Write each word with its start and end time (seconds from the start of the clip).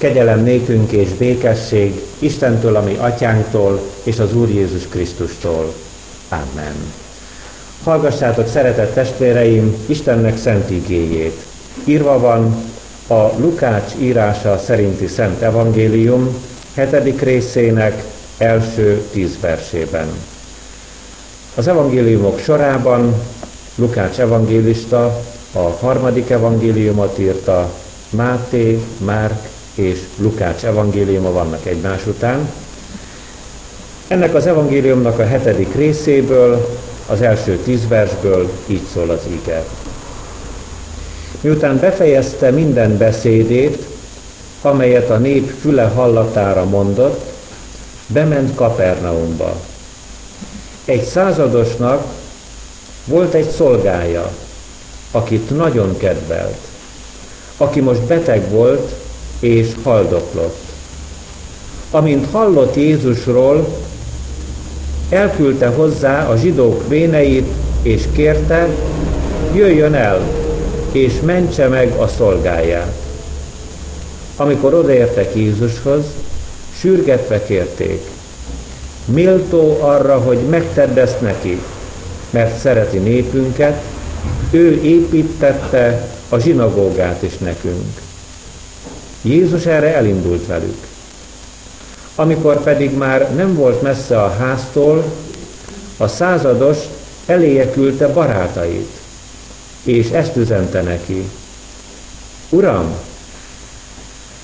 Kegyelem 0.00 0.42
nékünk 0.42 0.92
és 0.92 1.08
békesség 1.08 2.00
Istentől, 2.18 2.76
ami 2.76 2.96
atyánktól, 3.00 3.80
és 4.02 4.18
az 4.18 4.34
Úr 4.34 4.48
Jézus 4.48 4.86
Krisztustól. 4.88 5.74
Amen. 6.28 6.74
Hallgassátok, 7.84 8.48
szeretett 8.48 8.94
testvéreim, 8.94 9.84
Istennek 9.86 10.38
szent 10.38 10.70
igéjét. 10.70 11.36
Írva 11.84 12.18
van 12.18 12.56
a 13.06 13.32
Lukács 13.38 13.92
írása 13.98 14.58
szerinti 14.58 15.06
Szent 15.06 15.40
Evangélium, 15.42 16.36
hetedik 16.74 17.20
részének 17.20 18.04
első 18.38 19.02
tíz 19.12 19.40
versében. 19.40 20.08
Az 21.54 21.68
evangéliumok 21.68 22.38
sorában 22.38 23.14
Lukács 23.74 24.18
evangélista 24.18 25.22
a 25.52 25.68
harmadik 25.80 26.30
evangéliumot 26.30 27.18
írta, 27.18 27.72
Máté, 28.10 28.82
Márk 29.04 29.49
és 29.80 30.00
Lukács 30.16 30.64
evangéliuma 30.64 31.32
vannak 31.32 31.66
egymás 31.66 32.06
után. 32.06 32.50
Ennek 34.08 34.34
az 34.34 34.46
evangéliumnak 34.46 35.18
a 35.18 35.26
hetedik 35.26 35.74
részéből, 35.74 36.68
az 37.06 37.22
első 37.22 37.56
tíz 37.56 37.88
versből 37.88 38.50
így 38.66 38.82
szól 38.92 39.10
az 39.10 39.20
ige. 39.26 39.64
Miután 41.40 41.78
befejezte 41.78 42.50
minden 42.50 42.96
beszédét, 42.96 43.86
amelyet 44.62 45.10
a 45.10 45.16
nép 45.16 45.50
füle 45.60 45.84
hallatára 45.84 46.64
mondott, 46.64 47.20
bement 48.06 48.54
Kapernaumba. 48.54 49.60
Egy 50.84 51.04
századosnak 51.04 52.04
volt 53.04 53.34
egy 53.34 53.50
szolgája, 53.50 54.32
akit 55.10 55.56
nagyon 55.56 55.96
kedvelt, 55.96 56.58
aki 57.56 57.80
most 57.80 58.00
beteg 58.00 58.50
volt 58.50 58.99
és 59.40 59.68
haldoklott. 59.82 60.58
Amint 61.90 62.30
hallott 62.30 62.76
Jézusról, 62.76 63.66
elküldte 65.08 65.66
hozzá 65.66 66.28
a 66.28 66.36
zsidók 66.36 66.88
véneit, 66.88 67.46
és 67.82 68.02
kérte, 68.12 68.68
jöjjön 69.54 69.94
el, 69.94 70.20
és 70.92 71.12
mentse 71.24 71.68
meg 71.68 71.92
a 71.98 72.08
szolgáját. 72.08 72.94
Amikor 74.36 74.74
odaértek 74.74 75.34
Jézushoz, 75.34 76.04
sürgetve 76.78 77.44
kérték, 77.44 78.00
méltó 79.04 79.78
arra, 79.80 80.18
hogy 80.18 80.38
megtedd 80.38 80.98
ezt 80.98 81.20
neki, 81.20 81.60
mert 82.30 82.58
szereti 82.58 82.98
népünket, 82.98 83.82
ő 84.50 84.82
építette 84.82 86.08
a 86.28 86.38
zsinagógát 86.38 87.22
is 87.22 87.38
nekünk. 87.38 88.00
Jézus 89.22 89.66
erre 89.66 89.94
elindult 89.94 90.46
velük. 90.46 90.86
Amikor 92.14 92.62
pedig 92.62 92.96
már 92.96 93.34
nem 93.34 93.54
volt 93.54 93.82
messze 93.82 94.22
a 94.22 94.36
háztól, 94.38 95.04
a 95.96 96.08
százados 96.08 96.78
eléje 97.26 97.70
küldte 97.70 98.08
barátait, 98.08 98.90
és 99.82 100.10
ezt 100.10 100.36
üzente 100.36 100.82
neki. 100.82 101.30
Uram, 102.48 102.94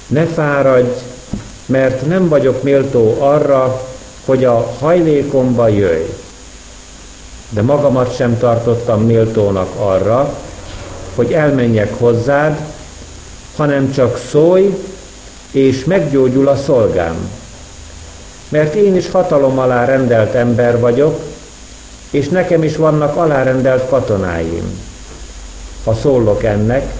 ne 0.06 0.27
fáradj, 0.27 0.90
mert 1.66 2.06
nem 2.06 2.28
vagyok 2.28 2.62
méltó 2.62 3.16
arra, 3.18 3.88
hogy 4.24 4.44
a 4.44 4.72
hajlékomba 4.78 5.68
jöjj. 5.68 6.11
De 7.48 7.62
magamat 7.62 8.16
sem 8.16 8.38
tartottam 8.38 9.02
méltónak 9.02 9.74
arra, 9.78 10.34
hogy 11.14 11.33
elmenjek 11.33 11.94
hozzád, 11.98 12.58
hanem 13.56 13.92
csak 13.92 14.18
szólj, 14.30 14.76
és 15.50 15.84
meggyógyul 15.84 16.48
a 16.48 16.56
szolgám. 16.56 17.30
Mert 18.48 18.74
én 18.74 18.96
is 18.96 19.10
hatalom 19.10 19.58
alá 19.58 19.84
rendelt 19.84 20.34
ember 20.34 20.80
vagyok, 20.80 21.20
és 22.11 22.28
nekem 22.28 22.62
is 22.62 22.77
vannak 22.77 23.16
alárendelt 23.16 23.89
katonáim. 23.89 24.80
Ha 25.84 25.95
szólok 25.95 26.45
ennek, 26.45 26.92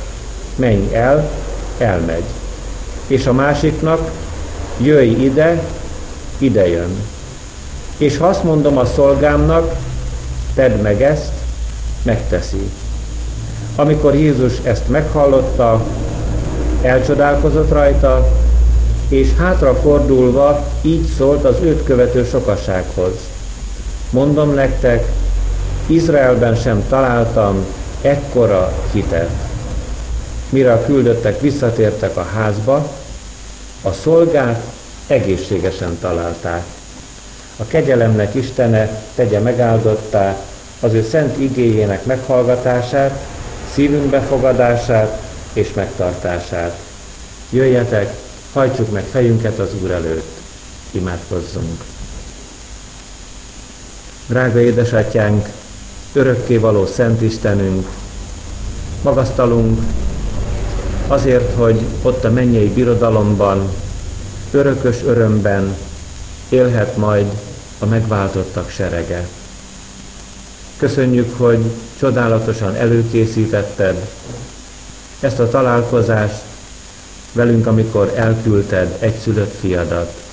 menj 0.57 0.95
el, 0.95 1.31
elmegy. 1.79 2.25
És 3.07 3.27
a 3.27 3.33
másiknak, 3.33 4.11
jöjj 4.79 5.25
ide, 5.25 5.63
ide 6.39 6.69
jön. 6.69 6.97
És 7.97 8.17
ha 8.17 8.27
azt 8.27 8.45
mondom 8.45 8.79
a 8.79 8.85
szolgámnak, 8.85 9.75
tedd 10.55 10.81
meg 10.81 11.03
ezt, 11.03 11.33
megteszi. 12.03 12.71
Amikor 13.77 14.15
Jézus 14.15 14.53
ezt 14.63 14.89
meghallotta, 14.89 15.85
elcsodálkozott 16.87 17.71
rajta, 17.71 18.29
és 19.09 19.29
hátrafordulva 19.39 20.65
így 20.83 21.07
szólt 21.17 21.45
az 21.45 21.57
őt 21.63 21.85
követő 21.85 22.25
sokasághoz. 22.25 23.13
Mondom 24.11 24.55
nektek, 24.55 25.07
Izraelben 25.87 26.55
sem 26.55 26.85
találtam 26.89 27.65
ekkora 28.03 28.73
hitet. 28.93 29.31
Mire 30.49 30.73
a 30.73 30.85
küldöttek 30.85 31.41
visszatértek 31.41 32.17
a 32.17 32.27
házba, 32.35 32.93
a 33.83 33.93
szolgát 33.93 34.63
egészségesen 35.07 35.99
találták. 36.01 36.63
A 37.57 37.65
kegyelemnek 37.67 38.35
Istene 38.35 39.03
tegye 39.15 39.39
megáldottá 39.39 40.37
az 40.81 40.93
ő 40.93 41.07
szent 41.11 41.39
igéjének 41.39 42.05
meghallgatását, 42.05 43.21
szívünk 43.75 44.05
befogadását 44.05 45.26
és 45.57 45.73
megtartását. 45.75 46.79
Jöjjetek, 47.51 48.17
hajtsuk 48.53 48.93
meg 48.93 49.05
fejünket 49.05 49.59
az 49.59 49.69
Úr 49.83 49.91
előtt, 49.91 50.37
imádkozzunk. 50.91 51.85
Drága 54.27 54.61
édesatyánk, 54.61 55.49
örökké 56.13 56.57
való 56.57 56.87
Szent 56.87 57.23
Istenünk, 57.23 57.89
magasztalunk 59.03 59.81
azért, 61.07 61.55
hogy 61.55 61.81
ott 62.03 62.25
a 62.25 62.31
mennyei 62.31 62.69
birodalomban, 62.69 63.71
örökös 64.51 64.97
örömben 65.05 65.77
élhet 66.49 66.97
majd 66.97 67.27
a 67.79 67.87
megváltottak 67.87 68.71
serege. 68.71 69.29
Köszönjük, 70.77 71.37
hogy 71.37 71.65
csodálatosan 71.99 72.75
előkészítetted 72.75 74.09
ezt 75.21 75.39
a 75.39 75.49
találkozást 75.49 76.43
velünk, 77.33 77.67
amikor 77.67 78.13
elküldted 78.17 78.97
egyszülött 78.99 79.55
fiadat 79.61 80.25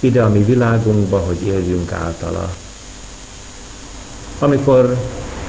ide 0.00 0.22
a 0.22 0.28
mi 0.28 0.42
világunkba, 0.42 1.18
hogy 1.18 1.42
éljünk 1.42 1.92
általa. 1.92 2.54
Amikor 4.38 4.96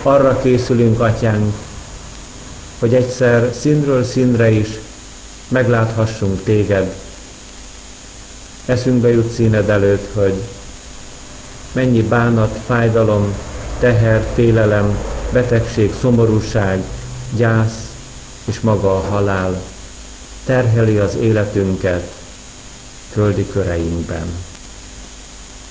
arra 0.03 0.39
készülünk, 0.41 0.99
atyánk, 0.99 1.53
hogy 2.79 2.93
egyszer 2.93 3.53
színről 3.59 4.03
színre 4.03 4.49
is 4.49 4.67
megláthassunk 5.47 6.43
téged, 6.43 6.95
eszünkbe 8.65 9.09
jut 9.09 9.31
színed 9.31 9.69
előtt, 9.69 10.13
hogy 10.13 10.33
mennyi 11.71 12.01
bánat, 12.01 12.59
fájdalom, 12.65 13.35
teher, 13.79 14.25
félelem, 14.33 14.97
betegség, 15.31 15.93
szomorúság, 15.99 16.83
gyász 17.35 17.90
és 18.51 18.59
maga 18.59 18.95
a 18.95 18.99
halál 19.09 19.61
terheli 20.45 20.97
az 20.97 21.15
életünket 21.15 22.11
földi 23.11 23.47
köreinkben. 23.51 24.25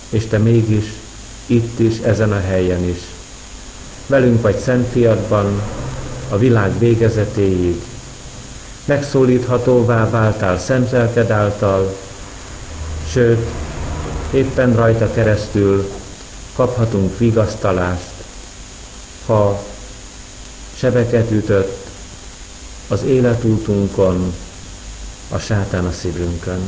És 0.08 0.26
te 0.26 0.38
mégis 0.38 0.84
itt 1.46 1.78
is, 1.78 1.98
ezen 1.98 2.32
a 2.32 2.40
helyen 2.40 2.88
is, 2.88 2.98
velünk 4.06 4.42
vagy 4.42 4.58
Szent 4.58 4.86
Fiatban, 4.92 5.62
a 6.28 6.38
világ 6.38 6.78
végezetéig, 6.78 7.82
megszólíthatóvá 8.84 10.10
váltál 10.10 10.58
szemzelked 10.58 11.30
által, 11.30 11.96
sőt, 13.10 13.46
éppen 14.32 14.74
rajta 14.76 15.12
keresztül 15.12 15.90
kaphatunk 16.54 17.18
vigasztalást, 17.18 18.12
ha 19.26 19.62
sebeket 20.74 21.30
ütött 21.30 21.79
az 22.90 23.02
életútunkon, 23.02 24.34
a 25.28 25.38
sátán 25.38 25.84
a 25.84 25.92
szívünkön. 25.92 26.60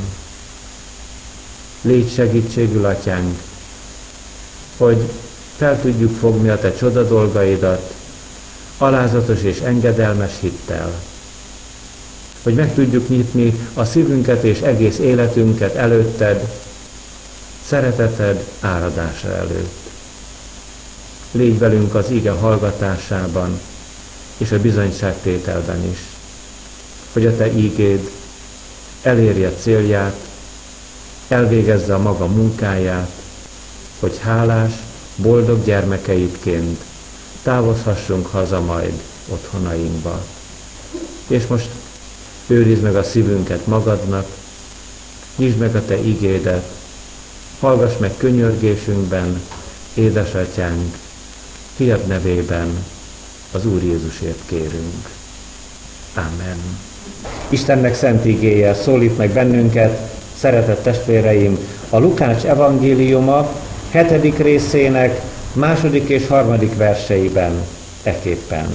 Légy 1.80 2.12
segítségül, 2.12 2.84
atyánk, 2.84 3.38
hogy 4.76 5.10
fel 5.56 5.80
tudjuk 5.80 6.16
fogni 6.16 6.48
a 6.48 6.58
te 6.58 6.74
csoda 6.74 7.02
dolgaidat, 7.02 7.94
alázatos 8.78 9.42
és 9.42 9.60
engedelmes 9.60 10.32
hittel. 10.40 10.92
Hogy 12.42 12.54
meg 12.54 12.74
tudjuk 12.74 13.08
nyitni 13.08 13.68
a 13.74 13.84
szívünket 13.84 14.42
és 14.42 14.60
egész 14.60 14.98
életünket 14.98 15.74
előtted, 15.74 16.52
szereteted 17.66 18.46
áradása 18.60 19.28
előtt. 19.36 19.80
Légy 21.32 21.58
velünk 21.58 21.94
az 21.94 22.10
ige 22.10 22.30
hallgatásában 22.30 23.60
és 24.36 24.52
a 24.52 24.60
bizonyságtételben 24.60 25.84
is, 25.90 26.11
hogy 27.12 27.26
a 27.26 27.36
te 27.36 27.52
ígéd 27.52 28.10
elérje 29.02 29.50
célját, 29.50 30.16
elvégezze 31.28 31.94
a 31.94 31.98
maga 31.98 32.26
munkáját, 32.26 33.10
hogy 34.00 34.18
hálás, 34.18 34.72
boldog 35.16 35.64
gyermekeitként 35.64 36.80
távozhassunk 37.42 38.26
haza 38.26 38.60
majd 38.60 39.02
otthonainkba. 39.28 40.24
És 41.26 41.46
most 41.46 41.68
őrizd 42.46 42.82
meg 42.82 42.96
a 42.96 43.02
szívünket 43.02 43.66
magadnak, 43.66 44.26
nyisd 45.36 45.56
meg 45.56 45.76
a 45.76 45.84
Te 45.84 45.98
igédet, 45.98 46.70
hallgass 47.60 47.96
meg 47.98 48.16
könyörgésünkben, 48.16 49.40
édesatyánk, 49.94 50.96
fiad 51.76 52.06
nevében 52.06 52.84
az 53.52 53.66
Úr 53.66 53.82
Jézusért 53.82 54.40
kérünk. 54.46 55.08
Amen. 56.14 56.91
Istennek 57.48 57.94
szent 57.94 58.24
igéje 58.24 58.74
szólít 58.74 59.16
meg 59.16 59.30
bennünket, 59.30 59.98
szeretett 60.36 60.82
testvéreim, 60.82 61.58
a 61.90 61.98
Lukács 61.98 62.44
evangéliuma 62.44 63.48
hetedik 63.90 64.38
részének 64.38 65.20
második 65.52 66.08
és 66.08 66.26
harmadik 66.26 66.76
verseiben 66.76 67.52
eképpen. 68.02 68.66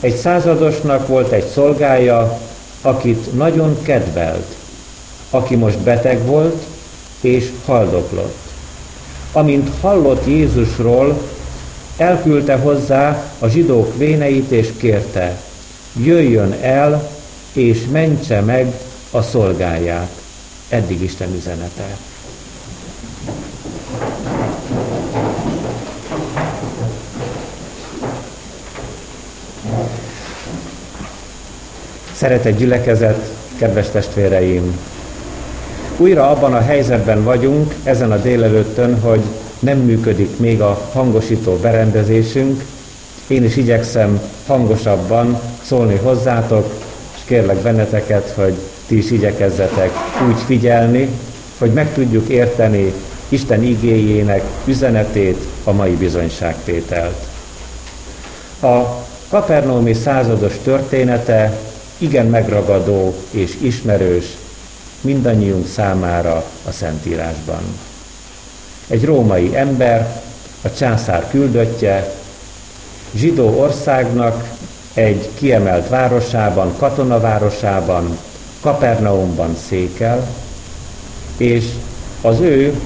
Egy 0.00 0.16
századosnak 0.16 1.06
volt 1.06 1.32
egy 1.32 1.46
szolgája, 1.46 2.40
akit 2.82 3.36
nagyon 3.36 3.82
kedvelt, 3.82 4.54
aki 5.30 5.56
most 5.56 5.78
beteg 5.78 6.26
volt 6.26 6.62
és 7.20 7.50
haldoklott. 7.64 8.36
Amint 9.32 9.70
hallott 9.80 10.26
Jézusról, 10.26 11.22
elküldte 11.96 12.54
hozzá 12.54 13.22
a 13.38 13.48
zsidók 13.48 13.96
véneit 13.96 14.50
és 14.50 14.68
kérte, 14.76 15.40
jöjjön 16.02 16.56
el 16.60 17.08
és 17.52 17.86
mentse 17.90 18.40
meg 18.40 18.72
a 19.10 19.22
szolgáját. 19.22 20.10
Eddig 20.68 21.02
Isten 21.02 21.34
üzenete. 21.34 21.96
Szeretett 32.12 32.58
gyülekezet, 32.58 33.32
kedves 33.58 33.90
testvéreim! 33.90 34.78
Újra 35.96 36.30
abban 36.30 36.54
a 36.54 36.60
helyzetben 36.60 37.24
vagyunk 37.24 37.74
ezen 37.82 38.12
a 38.12 38.16
délelőttön, 38.16 39.00
hogy 39.00 39.20
nem 39.58 39.78
működik 39.78 40.38
még 40.38 40.60
a 40.60 40.88
hangosító 40.92 41.56
berendezésünk. 41.56 42.64
Én 43.26 43.44
is 43.44 43.56
igyekszem 43.56 44.20
hangosabban 44.46 45.40
szólni 45.62 45.96
hozzátok, 45.96 46.77
kérlek 47.28 47.56
benneteket, 47.56 48.32
hogy 48.34 48.54
ti 48.86 48.96
is 48.96 49.10
igyekezzetek 49.10 49.90
úgy 50.28 50.40
figyelni, 50.46 51.08
hogy 51.58 51.72
meg 51.72 51.92
tudjuk 51.92 52.28
érteni 52.28 52.92
Isten 53.28 53.62
igéjének 53.62 54.42
üzenetét, 54.64 55.38
a 55.64 55.72
mai 55.72 55.94
bizonyságtételt. 55.94 57.26
A 58.60 58.82
Kapernaumi 59.28 59.94
százados 59.94 60.52
története 60.62 61.58
igen 61.98 62.26
megragadó 62.26 63.14
és 63.30 63.56
ismerős 63.60 64.24
mindannyiunk 65.00 65.66
számára 65.66 66.44
a 66.68 66.70
Szentírásban. 66.70 67.62
Egy 68.86 69.04
római 69.04 69.56
ember, 69.56 70.22
a 70.62 70.72
császár 70.72 71.28
küldöttje, 71.30 72.14
zsidó 73.14 73.60
országnak 73.60 74.57
egy 74.94 75.28
kiemelt 75.34 75.88
városában, 75.88 76.74
katonavárosában, 76.78 78.18
Kapernaumban 78.60 79.56
székel, 79.68 80.26
és 81.36 81.64
az 82.22 82.40
ő 82.40 82.80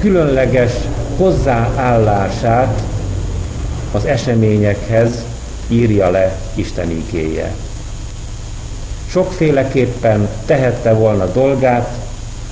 különleges 0.00 0.72
hozzáállását 1.16 2.82
az 3.92 4.04
eseményekhez 4.04 5.24
írja 5.68 6.10
le 6.10 6.36
Isten 6.54 6.90
igéje 6.90 7.54
sokféleképpen 9.10 10.28
tehette 10.46 10.92
volna 10.92 11.26
dolgát 11.26 11.88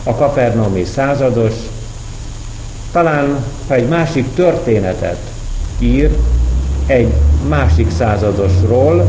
a 0.02 0.14
kapernaumi 0.14 0.84
százados, 0.84 1.52
talán 2.92 3.44
ha 3.68 3.74
egy 3.74 3.88
másik 3.88 4.34
történetet 4.34 5.18
ír 5.78 6.10
egy 6.86 7.12
másik 7.48 7.90
századosról, 7.90 9.06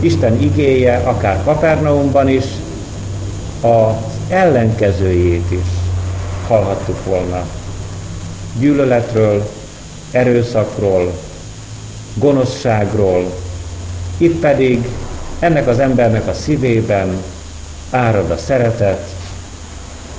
Isten 0.00 0.42
igéje 0.42 0.96
akár 0.96 1.44
Kapernaumban 1.44 2.28
is, 2.28 2.44
az 3.60 3.94
ellenkezőjét 4.28 5.50
is 5.50 5.66
hallhattuk 6.46 7.04
volna. 7.04 7.44
Gyűlöletről, 8.58 9.50
erőszakról, 10.10 11.12
gonoszságról, 12.14 13.32
itt 14.16 14.40
pedig 14.40 14.88
ennek 15.38 15.66
az 15.66 15.78
embernek 15.78 16.28
a 16.28 16.34
szívében 16.34 17.22
árad 17.90 18.30
a 18.30 18.36
szeretet, 18.36 19.08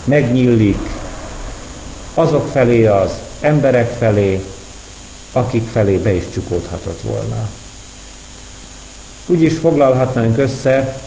megnyílik 0.04 0.80
azok 2.14 2.48
felé 2.48 2.86
az 2.86 3.12
emberek 3.42 3.96
felé, 3.98 4.44
akik 5.36 5.68
felé 5.72 5.98
be 5.98 6.14
is 6.14 6.24
csukódhatott 6.34 7.02
volna. 7.02 7.50
Úgy 9.26 9.42
is 9.42 9.58
foglalhatnánk 9.58 10.38
össze 10.38 11.02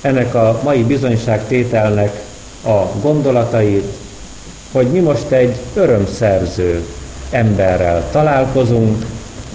ennek 0.00 0.34
a 0.34 0.60
mai 0.62 0.82
bizonyságtételnek 0.82 2.22
a 2.64 2.82
gondolatait, 3.00 3.92
hogy 4.72 4.86
mi 4.86 4.98
most 4.98 5.30
egy 5.30 5.58
örömszerző 5.74 6.84
emberrel 7.30 8.10
találkozunk 8.10 9.06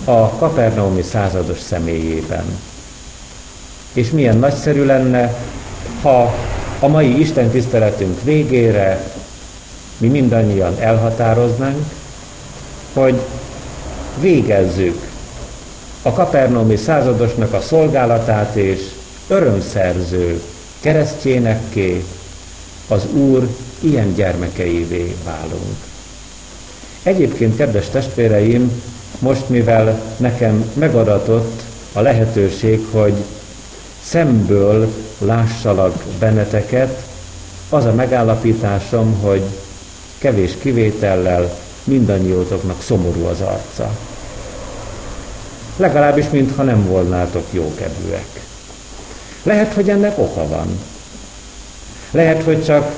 a 0.04 0.30
kapernaumi 0.30 1.02
százados 1.02 1.60
személyében. 1.60 2.44
És 3.94 4.10
milyen 4.10 4.38
nagyszerű 4.38 4.86
lenne, 4.86 5.36
ha 6.02 6.34
a 6.80 6.88
mai 6.88 7.20
Isten 7.20 7.50
tiszteletünk 7.50 8.24
végére 8.24 9.12
mi 9.98 10.08
mindannyian 10.08 10.76
elhatároznánk, 10.80 11.86
hogy 12.94 13.20
végezzük 14.20 15.12
a 16.02 16.12
kapernaumi 16.12 16.76
századosnak 16.76 17.54
a 17.54 17.62
szolgálatát 17.62 18.56
és 18.56 18.80
örömszerző 19.28 20.42
keresztjénekké 20.80 22.04
az 22.88 23.06
Úr 23.14 23.48
ilyen 23.80 24.14
gyermekeivé 24.14 25.16
válunk. 25.26 25.78
Egyébként, 27.04 27.56
kedves 27.56 27.90
testvéreim, 27.90 28.82
most 29.20 29.50
mivel 29.50 30.02
nekem 30.18 30.72
megadatott 30.74 31.62
a 31.94 32.00
lehetőség, 32.02 32.86
hogy 32.92 33.14
szemből 34.04 34.94
lássalak 35.18 36.04
benneteket, 36.20 37.02
az 37.70 37.86
a 37.86 37.94
megállapításom, 37.94 39.14
hogy 39.22 39.44
kevés 40.18 40.52
kivétellel 40.60 41.58
mindannyiótoknak 41.84 42.82
szomorú 42.82 43.26
az 43.26 43.42
arca. 43.42 43.92
Legalábbis, 45.76 46.26
mintha 46.30 46.64
nem 46.64 46.86
volnátok 46.86 47.46
jókedvűek. 47.52 48.28
Lehet, 49.44 49.74
hogy 49.74 49.90
ennek 49.90 50.18
oka 50.18 50.48
van. 50.48 50.80
Lehet, 52.12 52.44
hogy 52.44 52.64
csak 52.64 52.92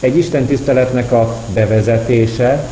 egy 0.00 0.16
Isten 0.16 0.44
tiszteletnek 0.44 1.12
a 1.12 1.36
bevezetése, 1.54 2.66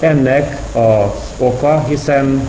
ennek 0.00 0.56
az 0.72 1.10
oka, 1.38 1.84
hiszen 1.88 2.48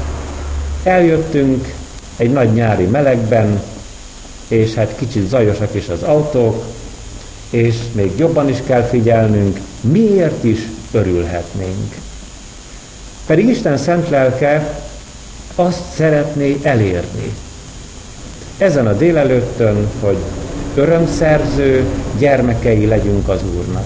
eljöttünk 0.83 1.73
egy 2.17 2.31
nagy 2.31 2.53
nyári 2.53 2.85
melegben, 2.85 3.61
és 4.47 4.73
hát 4.73 4.95
kicsit 4.97 5.27
zajosak 5.27 5.75
is 5.75 5.87
az 5.87 6.03
autók, 6.03 6.63
és 7.49 7.75
még 7.91 8.11
jobban 8.17 8.49
is 8.49 8.57
kell 8.65 8.83
figyelnünk, 8.83 9.59
miért 9.81 10.43
is 10.43 10.59
örülhetnénk. 10.91 11.95
Pedig 13.25 13.47
Isten 13.47 13.77
szent 13.77 14.09
lelke 14.09 14.81
azt 15.59 15.83
szeretné 15.95 16.59
elérni. 16.61 17.33
Ezen 18.57 18.87
a 18.87 18.93
délelőttön, 18.93 19.87
hogy 20.01 20.17
örömszerző 20.75 21.85
gyermekei 22.17 22.85
legyünk 22.85 23.27
az 23.29 23.39
Úrnak. 23.57 23.85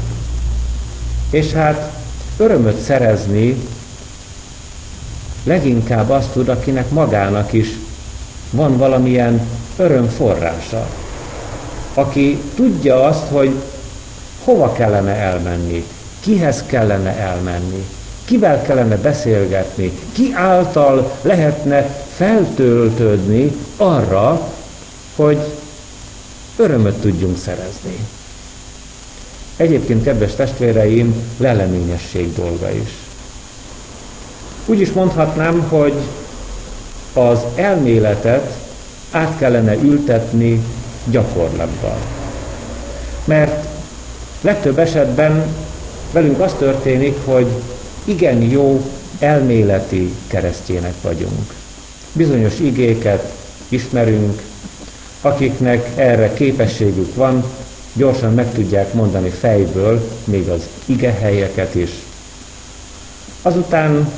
És 1.30 1.52
hát 1.52 1.92
örömöt 2.38 2.82
szerezni 2.82 3.56
leginkább 5.44 6.10
azt 6.10 6.30
tud, 6.30 6.50
akinek 6.50 6.90
magának 6.90 7.54
is 7.54 7.68
van 8.52 8.78
valamilyen 8.78 9.48
öröm 9.78 10.08
forrása, 10.10 10.88
aki 11.94 12.42
tudja 12.56 13.04
azt, 13.04 13.28
hogy 13.32 13.54
hova 14.44 14.72
kellene 14.72 15.16
elmenni, 15.16 15.86
kihez 16.20 16.64
kellene 16.66 17.18
elmenni, 17.18 17.86
kivel 18.26 18.62
kellene 18.62 18.96
beszélgetni, 18.98 19.92
ki 20.12 20.34
által 20.36 21.12
lehetne 21.22 21.82
feltöltődni 22.16 23.52
arra, 23.78 24.52
hogy 25.16 25.40
örömöt 26.56 27.02
tudjunk 27.02 27.38
szerezni. 27.38 27.98
egyébként, 29.56 30.04
kedves 30.04 30.36
testvéreim, 30.36 31.16
leleményesség 31.38 32.34
dolga 32.34 32.72
is. 32.72 32.90
Úgy 34.66 34.80
is 34.80 34.92
mondhatnám, 34.92 35.66
hogy 35.70 35.94
az 37.14 37.40
elméletet 37.56 38.52
át 39.12 39.38
kellene 39.38 39.74
ültetni 39.74 40.64
gyakorlatban. 41.06 41.98
Mert 43.26 43.68
legtöbb 44.42 44.80
esetben 44.80 45.46
velünk 46.12 46.40
az 46.40 46.54
történik, 46.58 47.18
hogy 47.26 47.48
igen 48.04 48.42
jó 48.42 48.86
elméleti 49.20 50.14
keresztjének 50.28 50.94
vagyunk. 51.02 51.54
Bizonyos 52.14 52.60
igéket 52.60 53.34
ismerünk, 53.70 54.42
akiknek 55.22 55.92
erre 55.96 56.34
képességük 56.34 57.16
van, 57.16 57.44
gyorsan 57.94 58.34
meg 58.34 58.54
tudják 58.54 58.94
mondani 58.94 59.30
fejből, 59.30 60.10
még 60.24 60.50
az 60.50 60.62
ige 60.86 61.12
helyeket 61.12 61.76
is. 61.76 61.90
Azután 63.42 64.12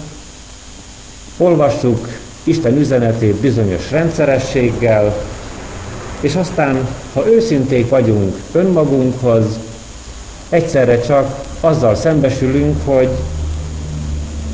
olvassuk 1.37 2.07
Isten 2.43 2.77
üzenetét 2.77 3.35
bizonyos 3.35 3.91
rendszerességgel, 3.91 5.15
és 6.19 6.35
aztán, 6.35 6.87
ha 7.13 7.27
őszinték 7.27 7.89
vagyunk 7.89 8.37
önmagunkhoz, 8.51 9.45
egyszerre 10.49 11.01
csak 11.01 11.43
azzal 11.59 11.95
szembesülünk, 11.95 12.85
hogy 12.85 13.09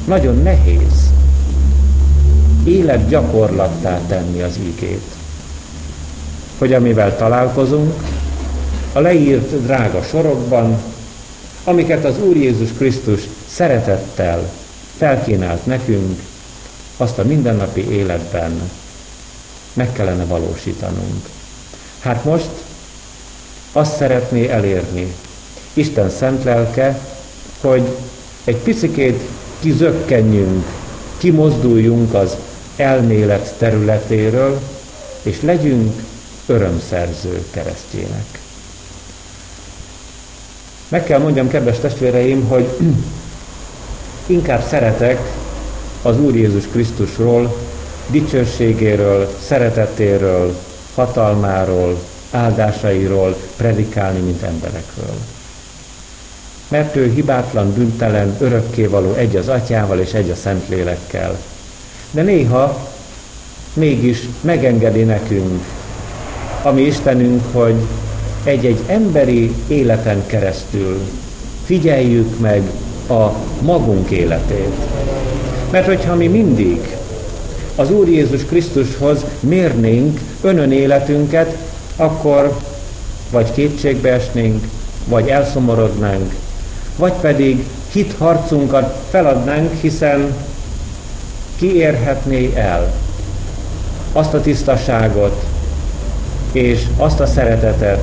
nagyon 0.05 0.41
nehéz 0.41 1.09
életgyakorlattá 2.63 3.99
tenni 4.07 4.41
az 4.41 4.57
ígét. 4.57 5.03
Hogy 6.57 6.73
amivel 6.73 7.17
találkozunk, 7.17 8.03
a 8.93 8.99
leírt 8.99 9.63
drága 9.63 10.01
sorokban, 10.03 10.81
amiket 11.63 12.05
az 12.05 12.19
Úr 12.19 12.35
Jézus 12.35 12.69
Krisztus 12.77 13.21
szeretettel 13.47 14.49
felkínált 14.97 15.65
nekünk, 15.65 16.19
azt 16.97 17.19
a 17.19 17.23
mindennapi 17.23 17.91
életben 17.91 18.69
meg 19.73 19.91
kellene 19.93 20.25
valósítanunk. 20.25 21.29
Hát 21.99 22.23
most 22.23 22.49
azt 23.71 23.95
szeretné 23.95 24.47
elérni 24.47 25.13
Isten 25.73 26.09
szent 26.09 26.43
lelke, 26.43 26.99
hogy 27.61 27.97
egy 28.43 28.57
picikét 28.57 29.21
kizökkenjünk, 29.61 30.65
kimozduljunk 31.17 32.13
az 32.13 32.35
elmélet 32.75 33.53
területéről, 33.57 34.59
és 35.21 35.41
legyünk 35.41 36.01
örömszerző 36.45 37.45
keresztjének. 37.51 38.39
Meg 40.87 41.03
kell 41.03 41.19
mondjam, 41.19 41.47
kedves 41.47 41.79
testvéreim, 41.79 42.47
hogy 42.47 42.67
inkább 44.25 44.63
szeretek 44.69 45.19
az 46.01 46.19
Úr 46.19 46.35
Jézus 46.35 46.67
Krisztusról, 46.67 47.55
dicsőségéről, 48.07 49.29
szeretetéről, 49.45 50.55
hatalmáról, 50.95 51.99
áldásairól 52.31 53.35
predikálni, 53.55 54.19
mint 54.19 54.41
emberekről. 54.41 55.15
Mert 56.71 56.95
ő 56.95 57.11
hibátlan, 57.13 57.73
büntelen, 57.73 58.35
örökkévaló 58.39 59.13
egy 59.13 59.35
az 59.35 59.47
atyával 59.47 59.99
és 59.99 60.13
egy 60.13 60.29
a 60.29 60.35
Szentlélekkel. 60.35 61.37
De 62.11 62.21
néha 62.21 62.89
mégis 63.73 64.19
megengedi 64.41 65.03
nekünk, 65.03 65.63
ami 66.63 66.81
Istenünk, 66.81 67.41
hogy 67.51 67.75
egy-egy 68.43 68.79
emberi 68.87 69.53
életen 69.67 70.23
keresztül 70.25 70.99
figyeljük 71.65 72.39
meg 72.39 72.61
a 73.09 73.31
magunk 73.61 74.09
életét. 74.09 74.73
Mert 75.71 75.85
hogyha 75.85 76.15
mi 76.15 76.27
mindig 76.27 76.79
az 77.75 77.91
Úr 77.91 78.07
Jézus 78.07 78.45
Krisztushoz 78.45 79.25
mérnénk 79.39 80.19
önön 80.41 80.71
életünket, 80.71 81.57
akkor 81.95 82.57
vagy 83.31 83.51
kétségbe 83.51 84.09
esnénk, 84.09 84.67
vagy 85.05 85.27
elszomorodnánk, 85.27 86.33
vagy 87.01 87.13
pedig 87.13 87.65
hit 87.91 88.15
harcunkat 88.17 88.95
feladnánk, 89.09 89.73
hiszen 89.81 90.35
ki 91.55 91.75
érhetné 91.75 92.51
el 92.55 92.93
azt 94.11 94.33
a 94.33 94.41
tisztaságot 94.41 95.45
és 96.51 96.83
azt 96.97 97.19
a 97.19 97.25
szeretetet, 97.25 98.01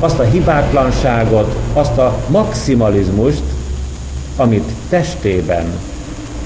azt 0.00 0.18
a 0.18 0.22
hibátlanságot, 0.22 1.56
azt 1.72 1.98
a 1.98 2.18
maximalizmust, 2.26 3.42
amit 4.36 4.72
testében, 4.88 5.64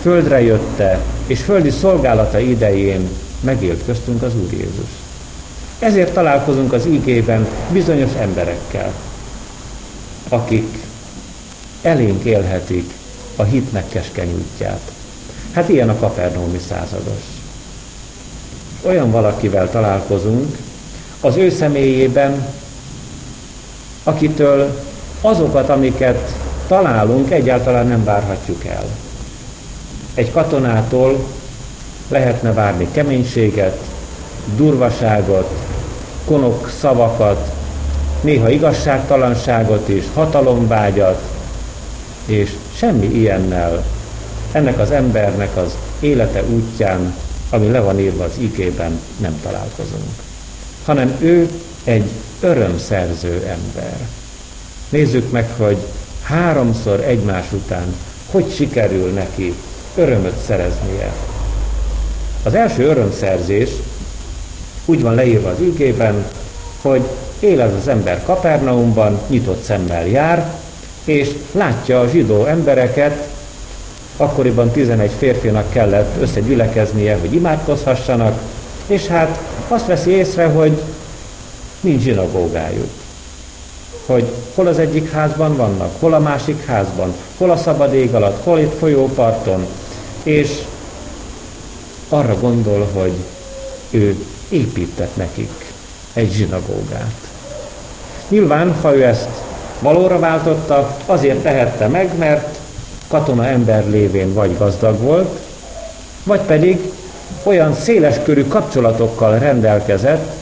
földre 0.03 0.43
jötte 0.43 0.99
és 1.27 1.41
földi 1.41 1.71
szolgálata 1.71 2.39
idején 2.39 3.09
megélt 3.41 3.85
köztünk 3.85 4.23
az 4.23 4.33
Úr 4.35 4.53
Jézus. 4.53 4.91
Ezért 5.79 6.13
találkozunk 6.13 6.73
az 6.73 6.87
ígében 6.87 7.47
bizonyos 7.73 8.11
emberekkel, 8.21 8.93
akik 10.29 10.91
elénk 11.83 12.25
élhetik 12.25 12.93
a 13.37 13.43
hitnek 13.43 13.89
keskeny 13.89 14.33
útját. 14.35 14.81
Hát 15.53 15.69
ilyen 15.69 15.89
a 15.89 15.97
kapernaumi 15.97 16.61
százados. 16.69 17.23
Olyan 18.83 19.11
valakivel 19.11 19.71
találkozunk, 19.71 20.57
az 21.21 21.37
ő 21.37 21.51
személyében, 21.51 22.47
akitől 24.05 24.83
azokat, 25.21 25.69
amiket 25.69 26.33
találunk, 26.67 27.31
egyáltalán 27.31 27.87
nem 27.87 28.05
várhatjuk 28.05 28.65
el. 28.65 28.85
Egy 30.15 30.33
katonától 30.33 31.27
lehetne 32.09 32.53
várni 32.53 32.89
keménységet, 32.93 33.79
durvaságot, 34.57 35.51
konok 36.25 36.73
szavakat, 36.81 37.53
néha 38.21 38.51
igazságtalanságot 38.51 39.89
is, 39.89 40.05
hatalomvágyat, 40.15 41.32
és 42.27 42.51
semmi 42.75 43.07
ilyennel 43.07 43.85
ennek 44.53 44.79
az 44.79 44.91
embernek 44.91 45.57
az 45.57 45.77
élete 46.01 46.43
útján, 46.45 47.15
ami 47.51 47.71
le 47.71 47.81
van 47.81 47.99
írva 47.99 48.25
az 48.25 48.39
igében, 48.39 49.01
nem 49.19 49.41
találkozunk. 49.43 50.13
Hanem 50.85 51.17
ő 51.19 51.49
egy 51.85 52.11
örömszerző 52.41 53.35
ember. 53.35 53.97
Nézzük 54.89 55.31
meg, 55.31 55.51
hogy 55.57 55.77
háromszor 56.23 57.01
egymás 57.01 57.53
után 57.53 57.95
hogy 58.33 58.55
sikerül 58.55 59.11
neki 59.11 59.55
örömöt 59.95 60.37
szereznie. 60.47 61.13
Az 62.43 62.55
első 62.55 62.85
örömszerzés 62.85 63.71
úgy 64.85 65.03
van 65.03 65.15
leírva 65.15 65.49
az 65.49 65.61
ülkében, 65.61 66.25
hogy 66.81 67.03
él 67.39 67.61
ez 67.61 67.73
az 67.81 67.89
ember 67.89 68.23
Kapernaumban, 68.25 69.21
nyitott 69.29 69.63
szemmel 69.63 70.07
jár, 70.07 70.55
és 71.05 71.31
látja 71.53 72.01
a 72.01 72.09
zsidó 72.09 72.45
embereket, 72.45 73.29
akkoriban 74.17 74.71
11 74.71 75.11
férfinak 75.19 75.71
kellett 75.73 76.21
összegyülekeznie, 76.21 77.17
hogy 77.17 77.35
imádkozhassanak, 77.35 78.39
és 78.87 79.07
hát 79.07 79.41
azt 79.69 79.87
veszi 79.87 80.11
észre, 80.11 80.47
hogy 80.47 80.83
nincs 81.81 82.03
zsinagógájuk. 82.03 82.91
Hogy 84.07 84.25
hol 84.55 84.67
az 84.67 84.79
egyik 84.79 85.11
házban 85.11 85.57
vannak, 85.57 85.91
hol 86.01 86.15
a 86.15 86.19
másik 86.19 86.65
házban, 86.65 87.15
hol 87.37 87.51
a 87.51 87.57
szabad 87.57 87.95
ég 87.95 88.15
alatt, 88.15 88.43
hol 88.45 88.59
itt 88.59 88.79
folyóparton, 88.79 89.67
és 90.23 90.51
arra 92.09 92.39
gondol, 92.41 92.89
hogy 92.93 93.13
ő 93.91 94.25
épített 94.49 95.17
nekik 95.17 95.73
egy 96.13 96.33
zsinagógát. 96.33 97.15
Nyilván, 98.29 98.75
ha 98.81 98.95
ő 98.95 99.05
ezt 99.05 99.29
valóra 99.83 100.19
váltotta, 100.19 100.97
azért 101.07 101.39
tehette 101.39 101.87
meg, 101.87 102.19
mert 102.19 102.59
katona 103.09 103.47
ember 103.47 103.91
lévén 103.91 104.35
vagy 104.35 104.57
gazdag 104.59 104.99
volt, 104.99 105.39
vagy 106.25 106.41
pedig 106.41 106.91
olyan 107.43 107.75
széleskörű 107.75 108.47
kapcsolatokkal 108.47 109.39
rendelkezett, 109.39 110.33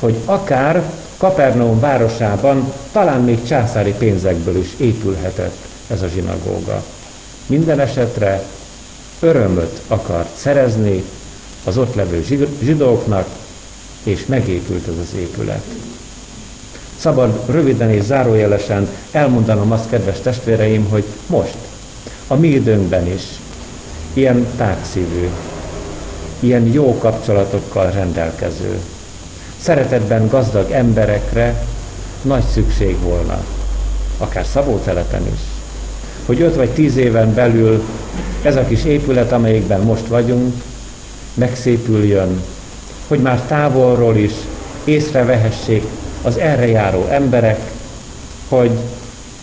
hogy 0.00 0.16
akár 0.24 0.82
Kapernaum 1.16 1.80
városában 1.80 2.72
talán 2.92 3.20
még 3.20 3.44
császári 3.44 3.94
pénzekből 3.98 4.56
is 4.56 4.74
épülhetett 4.76 5.56
ez 5.86 6.02
a 6.02 6.08
zsinagóga. 6.08 6.82
Minden 7.46 7.80
esetre 7.80 8.42
örömöt 9.20 9.80
akart 9.88 10.36
szerezni 10.36 11.04
az 11.64 11.78
ott 11.78 11.94
levő 11.94 12.24
zsidóknak, 12.62 13.26
és 14.02 14.26
megépült 14.26 14.86
ez 14.86 14.98
az 15.02 15.18
épület. 15.18 15.64
Szabad 17.04 17.40
röviden 17.46 17.90
és 17.90 18.02
zárójelesen 18.02 18.88
elmondanom 19.10 19.72
azt, 19.72 19.88
kedves 19.88 20.20
testvéreim, 20.20 20.88
hogy 20.88 21.04
most, 21.26 21.56
a 22.26 22.34
mi 22.34 22.48
időnkben 22.48 23.06
is, 23.06 23.22
ilyen 24.12 24.46
tágszívű, 24.56 25.28
ilyen 26.40 26.66
jó 26.66 26.98
kapcsolatokkal 26.98 27.90
rendelkező, 27.90 28.78
szeretetben 29.60 30.28
gazdag 30.28 30.70
emberekre 30.70 31.64
nagy 32.22 32.44
szükség 32.52 32.98
volna. 33.00 33.44
akár 34.18 34.44
Szabótelepen 34.44 35.26
is, 35.26 35.40
hogy 36.26 36.40
öt 36.40 36.54
vagy 36.54 36.70
tíz 36.70 36.96
éven 36.96 37.34
belül 37.34 37.84
ez 38.42 38.56
a 38.56 38.66
kis 38.66 38.84
épület, 38.84 39.32
amelyikben 39.32 39.80
most 39.80 40.06
vagyunk, 40.06 40.54
megszépüljön, 41.34 42.42
hogy 43.08 43.20
már 43.20 43.40
távolról 43.40 44.16
is 44.16 44.32
észrevehessék 44.84 45.84
az 46.24 46.38
erre 46.38 46.66
járó 46.68 47.06
emberek, 47.06 47.60
hogy 48.48 48.70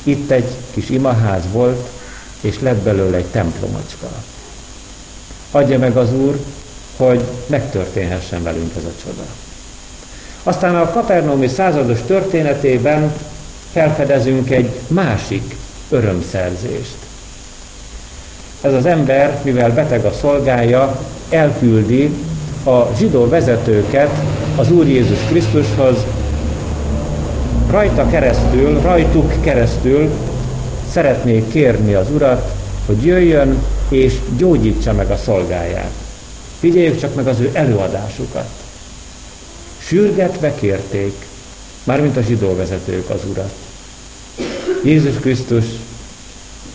itt 0.03 0.31
egy 0.31 0.49
kis 0.71 0.89
imaház 0.89 1.43
volt, 1.51 1.89
és 2.41 2.59
lett 2.59 2.81
belőle 2.81 3.17
egy 3.17 3.25
templomocska. 3.25 4.07
Adja 5.51 5.79
meg 5.79 5.97
az 5.97 6.13
Úr, 6.13 6.39
hogy 6.97 7.23
megtörténhessen 7.47 8.43
velünk 8.43 8.71
ez 8.77 8.83
a 8.83 9.01
csoda. 9.03 9.25
Aztán 10.43 10.75
a 10.75 10.91
Kapernaumi 10.91 11.47
százados 11.47 11.99
történetében 12.07 13.13
felfedezünk 13.71 14.49
egy 14.49 14.71
másik 14.87 15.55
örömszerzést. 15.89 16.97
Ez 18.61 18.73
az 18.73 18.85
ember, 18.85 19.39
mivel 19.43 19.71
beteg 19.71 20.05
a 20.05 20.13
szolgája, 20.13 20.99
elküldi 21.29 22.13
a 22.63 22.95
zsidó 22.97 23.27
vezetőket 23.27 24.09
az 24.55 24.71
Úr 24.71 24.87
Jézus 24.87 25.19
Krisztushoz, 25.27 25.95
rajta 27.71 28.07
keresztül, 28.07 28.81
rajtuk 28.81 29.41
keresztül 29.41 30.09
szeretnék 30.91 31.51
kérni 31.51 31.93
az 31.93 32.07
Urat, 32.13 32.51
hogy 32.85 33.05
jöjjön 33.05 33.63
és 33.89 34.13
gyógyítsa 34.37 34.93
meg 34.93 35.11
a 35.11 35.17
szolgáját. 35.17 35.91
Figyeljük 36.59 36.99
csak 36.99 37.15
meg 37.15 37.27
az 37.27 37.39
ő 37.39 37.49
előadásukat. 37.53 38.49
Sürgetve 39.77 40.55
kérték, 40.55 41.13
mármint 41.83 42.17
a 42.17 42.21
zsidó 42.21 42.55
vezetők 42.55 43.09
az 43.09 43.19
Urat. 43.29 43.53
Jézus 44.83 45.15
Krisztus, 45.15 45.65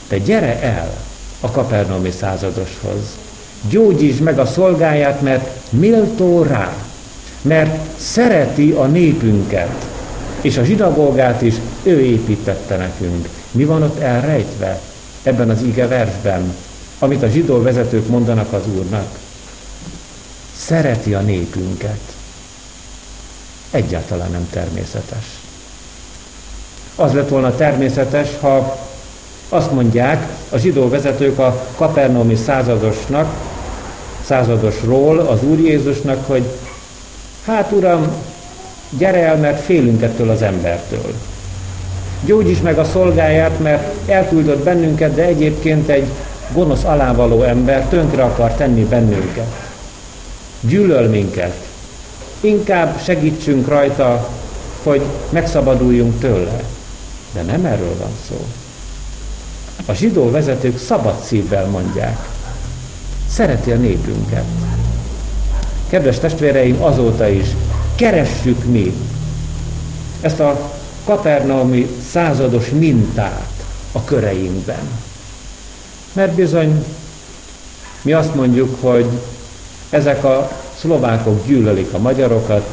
te 0.09 0.19
gyere 0.19 0.61
el 0.61 0.95
a 1.41 1.50
kapernaumi 1.50 2.11
századoshoz. 2.11 3.17
Gyógyítsd 3.69 4.21
meg 4.21 4.38
a 4.38 4.47
szolgáját, 4.47 5.21
mert 5.21 5.49
méltó 5.71 6.43
rá, 6.43 6.76
mert 7.43 7.79
szereti 7.99 8.71
a 8.71 8.85
népünket, 8.85 9.96
és 10.47 10.57
a 10.57 10.65
zsinagógát 10.65 11.43
is 11.43 11.55
ő 11.83 12.00
építette 12.00 12.76
nekünk. 12.76 13.29
Mi 13.50 13.65
van 13.65 13.83
ott 13.83 13.99
elrejtve 13.99 14.81
ebben 15.23 15.50
az 15.50 15.62
ige 15.62 15.88
versben, 15.88 16.55
amit 16.99 17.23
a 17.23 17.29
zsidó 17.29 17.62
vezetők 17.62 18.09
mondanak 18.09 18.53
az 18.53 18.62
Úrnak? 18.76 19.19
Szereti 20.57 21.15
a 21.15 21.21
népünket. 21.21 22.00
Egyáltalán 23.71 24.31
nem 24.31 24.49
természetes. 24.50 25.25
Az 26.95 27.12
lett 27.12 27.29
volna 27.29 27.57
természetes, 27.57 28.29
ha 28.41 28.79
azt 29.49 29.73
mondják 29.73 30.29
a 30.50 30.57
zsidó 30.57 30.88
vezetők 30.88 31.38
a 31.38 31.67
kapernaumi 31.76 32.37
századosnak, 32.37 33.35
századosról, 34.25 35.19
az 35.19 35.43
Úr 35.43 35.59
Jézusnak, 35.59 36.26
hogy 36.26 36.45
hát 37.45 37.73
Uram, 37.73 38.07
gyere 38.90 39.19
el, 39.19 39.37
mert 39.37 39.64
félünk 39.64 40.02
ettől 40.02 40.31
az 40.31 40.43
embertől. 40.43 41.14
Gyógyíts 42.25 42.62
meg 42.62 42.78
a 42.78 42.85
szolgáját, 42.85 43.59
mert 43.61 44.11
elküldött 44.11 44.64
bennünket, 44.64 45.14
de 45.14 45.23
egyébként 45.23 45.88
egy 45.88 46.07
gonosz 46.52 46.85
alávaló 46.85 47.43
ember 47.43 47.87
tönkre 47.88 48.23
akar 48.23 48.52
tenni 48.52 48.85
bennünket. 48.85 49.55
Gyűlöl 50.61 51.09
minket. 51.09 51.55
Inkább 52.40 53.00
segítsünk 53.02 53.69
rajta, 53.69 54.28
hogy 54.83 55.02
megszabaduljunk 55.28 56.21
tőle. 56.21 56.62
De 57.33 57.43
nem 57.43 57.64
erről 57.64 57.95
van 57.99 58.11
szó. 58.28 58.47
A 59.87 59.93
zsidó 59.93 60.31
vezetők 60.31 60.78
szabad 60.78 61.23
szívvel 61.23 61.67
mondják. 61.67 62.28
Szereti 63.28 63.71
a 63.71 63.76
népünket. 63.76 64.45
Kedves 65.89 66.19
testvéreim, 66.19 66.82
azóta 66.82 67.28
is 67.28 67.47
keressük 67.97 68.65
mi 68.65 68.95
ezt 70.21 70.41
a 70.41 70.73
kapernaumi 71.04 71.89
százados 72.11 72.69
mintát 72.69 73.50
a 73.93 74.04
köreinkben. 74.04 74.89
Mert 76.13 76.32
bizony 76.32 76.85
mi 78.02 78.13
azt 78.13 78.35
mondjuk, 78.35 78.76
hogy 78.80 79.06
ezek 79.91 80.25
a 80.25 80.50
szlovákok 80.78 81.47
gyűlölik 81.47 81.93
a 81.93 81.99
magyarokat, 81.99 82.67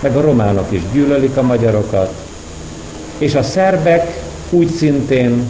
meg 0.00 0.16
a 0.16 0.20
románok 0.20 0.72
is 0.72 0.82
gyűlölik 0.92 1.36
a 1.36 1.42
magyarokat, 1.42 2.14
és 3.18 3.34
a 3.34 3.42
szerbek 3.42 4.22
úgy 4.50 4.70
szintén, 4.70 5.48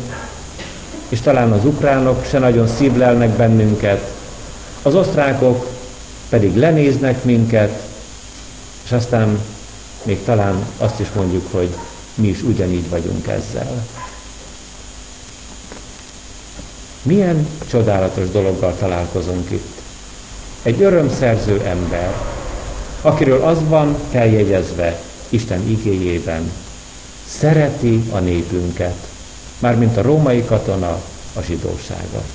és 1.08 1.20
talán 1.20 1.52
az 1.52 1.64
ukránok 1.64 2.24
se 2.24 2.38
nagyon 2.38 2.68
szívlelnek 2.68 3.30
bennünket, 3.30 4.10
az 4.82 4.94
osztrákok 4.94 5.66
pedig 6.28 6.56
lenéznek 6.56 7.24
minket, 7.24 7.89
és 8.90 8.96
aztán 8.96 9.38
még 10.02 10.24
talán 10.24 10.66
azt 10.78 11.00
is 11.00 11.12
mondjuk, 11.14 11.52
hogy 11.52 11.68
mi 12.14 12.28
is 12.28 12.42
ugyanígy 12.42 12.88
vagyunk 12.88 13.26
ezzel. 13.26 13.86
Milyen 17.02 17.48
csodálatos 17.68 18.30
dologgal 18.30 18.74
találkozunk 18.78 19.50
itt. 19.50 19.80
Egy 20.62 20.82
örömszerző 20.82 21.60
ember, 21.64 22.14
akiről 23.02 23.42
az 23.42 23.58
van 23.68 23.96
feljegyezve 24.10 25.00
Isten 25.28 25.68
igéjében, 25.68 26.50
szereti 27.26 28.04
a 28.10 28.18
népünket, 28.18 29.06
mármint 29.58 29.96
a 29.96 30.02
római 30.02 30.44
katona 30.44 31.00
a 31.34 31.40
zsidóságot. 31.46 32.30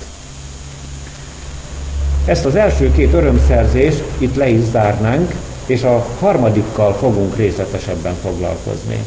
Ezt 2.24 2.44
az 2.44 2.54
első 2.54 2.92
két 2.92 3.12
örömszerzést 3.12 4.02
itt 4.18 4.34
le 4.34 4.48
is 4.48 4.64
zárnánk, 4.70 5.34
és 5.66 5.82
a 5.82 6.06
harmadikkal 6.18 6.94
fogunk 6.94 7.36
részletesebben 7.36 8.14
foglalkozni. 8.22 9.04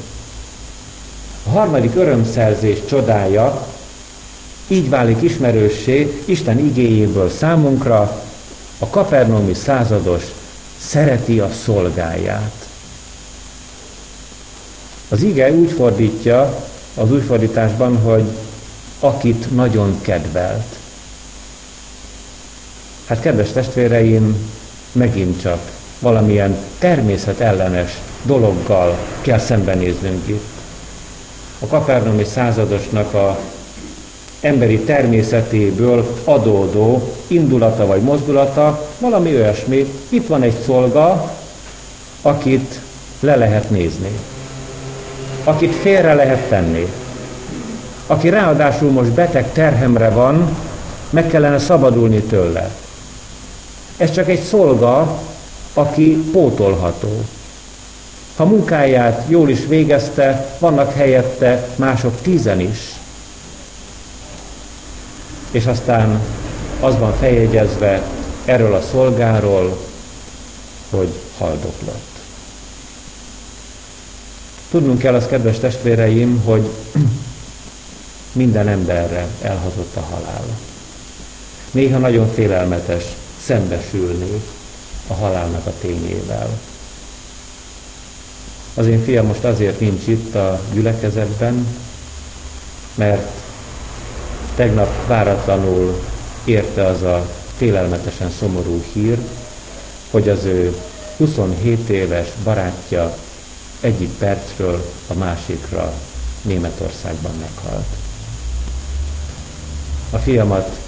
A 1.45 1.49
harmadik 1.49 1.95
örömszerzés 1.95 2.77
csodája 2.87 3.67
így 4.67 4.89
válik 4.89 5.21
ismerőssé 5.21 6.21
Isten 6.25 6.59
igéjéből 6.59 7.29
számunkra, 7.29 8.23
a 8.79 8.87
kapernomi 8.87 9.53
százados 9.53 10.23
szereti 10.77 11.39
a 11.39 11.49
szolgáját. 11.63 12.67
Az 15.09 15.21
ige 15.21 15.51
úgy 15.51 15.71
fordítja 15.71 16.67
az 16.95 17.11
új 17.11 17.19
fordításban, 17.19 17.97
hogy 17.97 18.23
akit 18.99 19.55
nagyon 19.55 20.01
kedvelt. 20.01 20.75
Hát 23.05 23.21
kedves 23.21 23.51
testvéreim, 23.51 24.51
megint 24.91 25.41
csak 25.41 25.78
valamilyen 25.99 26.57
természetellenes 26.79 27.97
dologgal 28.23 28.97
kell 29.21 29.39
szembenéznünk 29.39 30.27
itt. 30.27 30.45
A 31.59 31.65
kapernomi 31.65 32.23
századosnak 32.23 33.13
a 33.13 33.39
emberi 34.41 34.79
természetéből 34.79 36.05
adódó 36.23 37.13
indulata 37.27 37.85
vagy 37.85 38.01
mozdulata, 38.01 38.87
valami 38.99 39.35
olyasmi. 39.35 39.93
Itt 40.09 40.27
van 40.27 40.41
egy 40.41 40.57
szolga, 40.65 41.31
akit 42.21 42.79
le 43.19 43.35
lehet 43.35 43.69
nézni, 43.69 44.11
akit 45.43 45.75
félre 45.75 46.13
lehet 46.13 46.49
tenni, 46.49 46.87
aki 48.07 48.29
ráadásul 48.29 48.91
most 48.91 49.11
beteg 49.11 49.51
terhemre 49.51 50.09
van, 50.09 50.57
meg 51.09 51.27
kellene 51.27 51.59
szabadulni 51.59 52.21
tőle. 52.21 52.69
Ez 53.97 54.11
csak 54.11 54.29
egy 54.29 54.41
szolga, 54.41 55.19
aki 55.73 56.17
pótolható. 56.31 57.23
Ha 58.35 58.45
munkáját 58.45 59.25
jól 59.27 59.49
is 59.49 59.65
végezte, 59.65 60.55
vannak 60.59 60.93
helyette 60.93 61.67
mások 61.75 62.21
tízen 62.21 62.59
is. 62.59 62.79
És 65.51 65.65
aztán 65.65 66.19
az 66.79 66.97
van 66.97 67.13
feljegyezve 67.19 68.01
erről 68.45 68.73
a 68.73 68.81
szolgáról, 68.91 69.77
hogy 70.89 71.09
haldoklott. 71.37 72.07
Tudnunk 74.71 74.99
kell 74.99 75.13
az, 75.13 75.25
kedves 75.25 75.59
testvéreim, 75.59 76.41
hogy 76.45 76.69
minden 78.31 78.67
emberre 78.67 79.27
elhatott 79.41 79.95
a 79.95 80.01
halál. 80.01 80.43
Néha 81.71 81.97
nagyon 81.97 82.33
félelmetes 82.33 83.03
szembesülni 83.41 84.41
a 85.09 85.13
halálnak 85.13 85.65
a 85.65 85.73
tényével. 85.81 86.49
Az 88.73 88.87
én 88.87 89.03
fiam 89.03 89.25
most 89.25 89.43
azért 89.43 89.79
nincs 89.79 90.07
itt 90.07 90.35
a 90.35 90.61
gyülekezetben, 90.73 91.67
mert 92.95 93.29
tegnap 94.55 95.07
váratlanul 95.07 96.03
érte 96.43 96.85
az 96.85 97.01
a 97.01 97.29
félelmetesen 97.57 98.31
szomorú 98.39 98.83
hír, 98.93 99.17
hogy 100.11 100.29
az 100.29 100.43
ő 100.43 100.77
27 101.17 101.89
éves 101.89 102.27
barátja 102.43 103.17
egyik 103.79 104.09
percről 104.09 104.91
a 105.07 105.13
másikra 105.13 105.93
Németországban 106.41 107.31
meghalt. 107.39 107.87
A 110.09 110.17
fiamat 110.17 110.79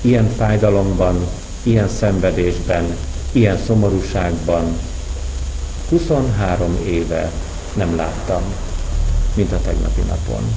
ilyen 0.00 0.30
fájdalomban, 0.36 1.26
ilyen 1.62 1.88
szenvedésben, 1.88 2.96
ilyen 3.32 3.58
szomorúságban 3.66 4.78
23 5.88 6.78
éve 6.86 7.30
nem 7.74 7.96
láttam, 7.96 8.42
mint 9.34 9.52
a 9.52 9.60
tegnapi 9.60 10.00
napon. 10.00 10.54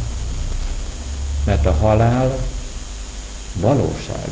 Mert 1.45 1.65
a 1.65 1.71
halál 1.71 2.37
valóság. 3.55 4.29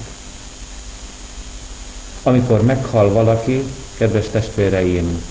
Amikor 2.23 2.61
meghal 2.61 3.11
valaki, 3.11 3.63
kedves 3.97 4.27
testvéreim, 4.31 5.23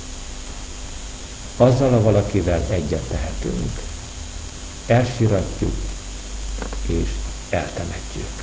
azzal 1.57 1.94
a 1.94 2.03
valakivel 2.03 2.64
egyet 2.68 3.03
tehetünk. 3.09 3.81
Elsiratjuk 4.87 5.75
és 6.87 7.09
eltemetjük. 7.51 8.42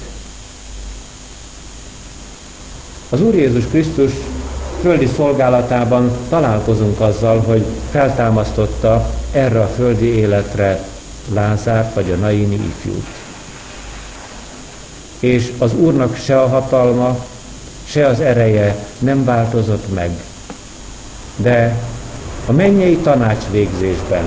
Az 3.10 3.22
Úr 3.22 3.36
Jézus 3.36 3.66
Krisztus 3.66 4.12
földi 4.82 5.10
szolgálatában 5.16 6.12
találkozunk 6.30 7.00
azzal, 7.00 7.40
hogy 7.40 7.66
feltámasztotta 7.92 9.10
erre 9.32 9.62
a 9.62 9.68
földi 9.68 10.06
életre 10.06 10.80
Lázárt 11.34 11.94
vagy 11.94 12.12
a 12.12 12.16
Naini 12.16 12.56
ifjút. 12.56 13.06
És 15.20 15.52
az 15.58 15.74
Úrnak 15.74 16.16
se 16.16 16.42
a 16.42 16.48
hatalma, 16.48 17.18
se 17.84 18.08
az 18.08 18.20
ereje 18.20 18.76
nem 19.00 19.26
változott 19.26 19.94
meg. 19.94 20.10
De 21.36 21.76
a 22.46 22.52
mennyei 22.52 22.98
tanács 22.98 23.44
végzésben, 23.52 24.26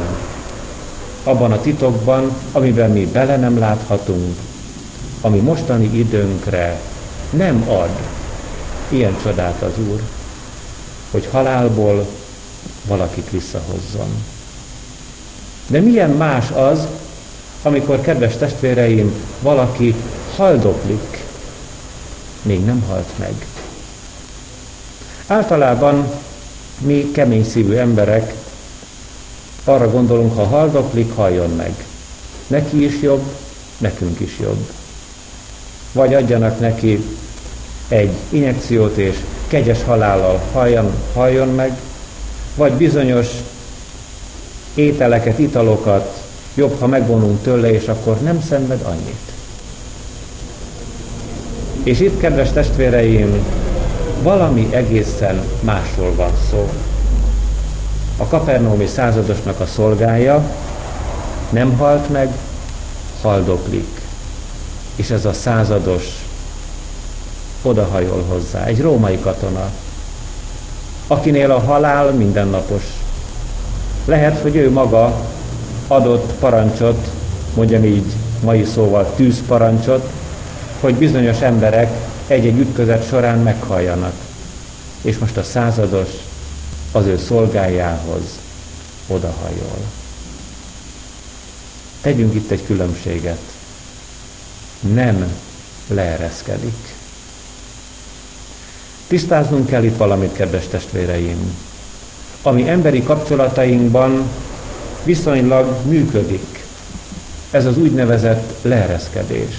abban 1.25 1.53
a 1.53 1.61
titokban, 1.61 2.33
amiben 2.53 2.91
mi 2.91 3.07
bele 3.07 3.37
nem 3.37 3.59
láthatunk, 3.59 4.37
ami 5.21 5.39
mostani 5.39 5.99
időnkre 5.99 6.81
nem 7.31 7.65
ad 7.69 7.91
ilyen 8.89 9.17
csodát 9.23 9.63
az 9.63 9.73
Úr, 9.91 10.01
hogy 11.11 11.29
halálból 11.31 12.07
valakit 12.87 13.31
visszahozzon. 13.31 14.25
De 15.67 15.81
milyen 15.81 16.11
más 16.11 16.51
az, 16.51 16.87
amikor, 17.63 18.01
kedves 18.01 18.37
testvéreim, 18.37 19.13
valaki 19.41 19.95
haldoklik, 20.37 21.25
még 22.43 22.65
nem 22.65 22.85
halt 22.89 23.09
meg. 23.19 23.47
Általában 25.27 26.13
mi 26.79 27.11
kemény 27.11 27.45
szívű 27.45 27.75
emberek 27.75 28.35
arra 29.65 29.91
gondolunk, 29.91 30.37
ha 30.37 30.45
haldoklik, 30.45 31.15
halljon 31.15 31.51
meg. 31.51 31.85
Neki 32.47 32.85
is 32.85 33.01
jobb, 33.01 33.23
nekünk 33.79 34.21
is 34.21 34.39
jobb. 34.41 34.71
Vagy 35.93 36.15
adjanak 36.15 36.61
neki 36.61 37.05
egy 37.89 38.13
injekciót, 38.29 38.97
és 38.97 39.17
kegyes 39.51 39.85
halállal 39.85 40.41
halljon, 40.53 40.91
halljon 41.15 41.49
meg, 41.49 41.77
vagy 42.55 42.73
bizonyos 42.73 43.27
ételeket, 44.75 45.39
italokat 45.39 46.23
jobb, 46.55 46.81
ha 46.81 46.87
megvonunk 46.87 47.43
tőle, 47.43 47.73
és 47.73 47.89
akkor 47.89 48.21
nem 48.21 48.43
szenved 48.49 48.81
annyit. 48.83 49.21
És 51.83 52.01
itt, 52.01 52.21
kedves 52.21 52.53
testvéreim, 52.53 53.47
valami 54.23 54.69
egészen 54.71 55.43
másról 55.61 56.15
van 56.15 56.33
szó. 56.51 56.71
A 58.17 58.25
kapernómi 58.27 58.87
századosnak 58.87 59.61
a 59.61 59.67
szolgája 59.67 60.51
nem 61.51 61.77
halt 61.77 62.11
meg, 62.11 62.29
haldoklik. 63.23 64.01
És 64.97 65.11
ez 65.11 65.25
a 65.25 65.33
százados 65.33 66.20
odahajol 67.63 68.25
hozzá, 68.29 68.65
egy 68.65 68.81
római 68.81 69.19
katona, 69.19 69.71
akinél 71.07 71.51
a 71.51 71.61
halál 71.61 72.11
mindennapos. 72.11 72.83
Lehet, 74.05 74.41
hogy 74.41 74.57
ő 74.57 74.71
maga 74.71 75.21
adott 75.87 76.33
parancsot, 76.33 77.09
mondjam 77.55 77.85
így 77.85 78.13
mai 78.41 78.65
szóval 78.65 79.15
tűzparancsot, 79.17 80.11
hogy 80.81 80.95
bizonyos 80.95 81.41
emberek 81.41 81.91
egy-egy 82.27 82.59
ütközet 82.59 83.09
során 83.09 83.39
meghalljanak. 83.39 84.15
És 85.03 85.19
most 85.19 85.37
a 85.37 85.43
százados 85.43 86.09
az 86.93 87.07
ő 87.07 87.19
szolgájához 87.19 88.23
odahajol. 89.07 89.79
Tegyünk 92.01 92.35
itt 92.35 92.51
egy 92.51 92.65
különbséget. 92.65 93.41
Nem 94.81 95.33
leereszkedik. 95.89 97.00
Tisztáznunk 99.11 99.67
kell 99.67 99.85
itt 99.85 99.97
valamit, 99.97 100.33
kedves 100.33 100.67
testvéreim. 100.67 101.57
Ami 102.43 102.69
emberi 102.69 103.03
kapcsolatainkban 103.03 104.31
viszonylag 105.05 105.77
működik, 105.87 106.65
ez 107.51 107.67
az 107.67 107.79
úgynevezett 107.79 108.53
leereszkedés. 108.63 109.55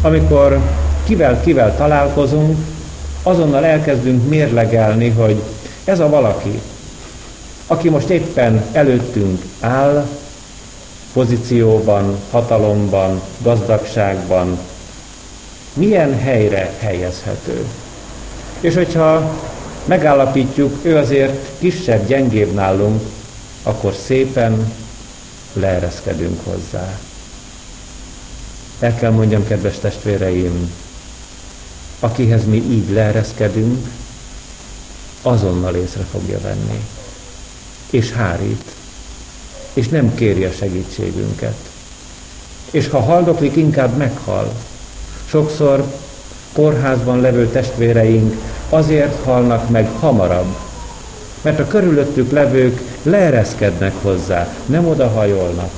Amikor 0.00 0.60
kivel-kivel 1.04 1.76
találkozunk, 1.76 2.58
azonnal 3.22 3.64
elkezdünk 3.64 4.28
mérlegelni, 4.28 5.08
hogy 5.08 5.42
ez 5.84 6.00
a 6.00 6.08
valaki, 6.08 6.60
aki 7.66 7.88
most 7.88 8.08
éppen 8.08 8.64
előttünk 8.72 9.42
áll, 9.60 10.06
pozícióban, 11.12 12.16
hatalomban, 12.30 13.20
gazdagságban, 13.38 14.58
milyen 15.74 16.18
helyre 16.18 16.72
helyezhető. 16.78 17.66
És 18.62 18.74
hogyha 18.74 19.38
megállapítjuk, 19.84 20.78
ő 20.82 20.96
azért 20.96 21.58
kisebb, 21.58 22.06
gyengébb 22.06 22.54
nálunk, 22.54 23.02
akkor 23.62 23.94
szépen 24.06 24.72
leereszkedünk 25.52 26.40
hozzá. 26.44 26.98
El 28.78 28.94
kell 28.94 29.10
mondjam, 29.10 29.46
kedves 29.46 29.78
testvéreim, 29.78 30.72
akihez 32.00 32.44
mi 32.44 32.56
így 32.56 32.90
leereszkedünk, 32.90 33.88
azonnal 35.22 35.74
észre 35.74 36.02
fogja 36.10 36.40
venni. 36.40 36.84
És 37.90 38.12
hárít. 38.12 38.64
És 39.72 39.88
nem 39.88 40.14
kéri 40.14 40.44
a 40.44 40.52
segítségünket. 40.52 41.56
És 42.70 42.88
ha 42.88 43.00
haldoklik, 43.00 43.56
inkább 43.56 43.96
meghal. 43.96 44.52
Sokszor 45.26 45.84
kórházban 46.52 47.20
levő 47.20 47.48
testvéreink 47.48 48.34
azért 48.72 49.24
halnak 49.24 49.68
meg 49.68 49.90
hamarabb, 50.00 50.56
mert 51.42 51.58
a 51.58 51.66
körülöttük 51.66 52.30
levők 52.30 52.80
leereszkednek 53.02 53.92
hozzá, 54.02 54.54
nem 54.66 54.86
odahajolnak. 54.88 55.70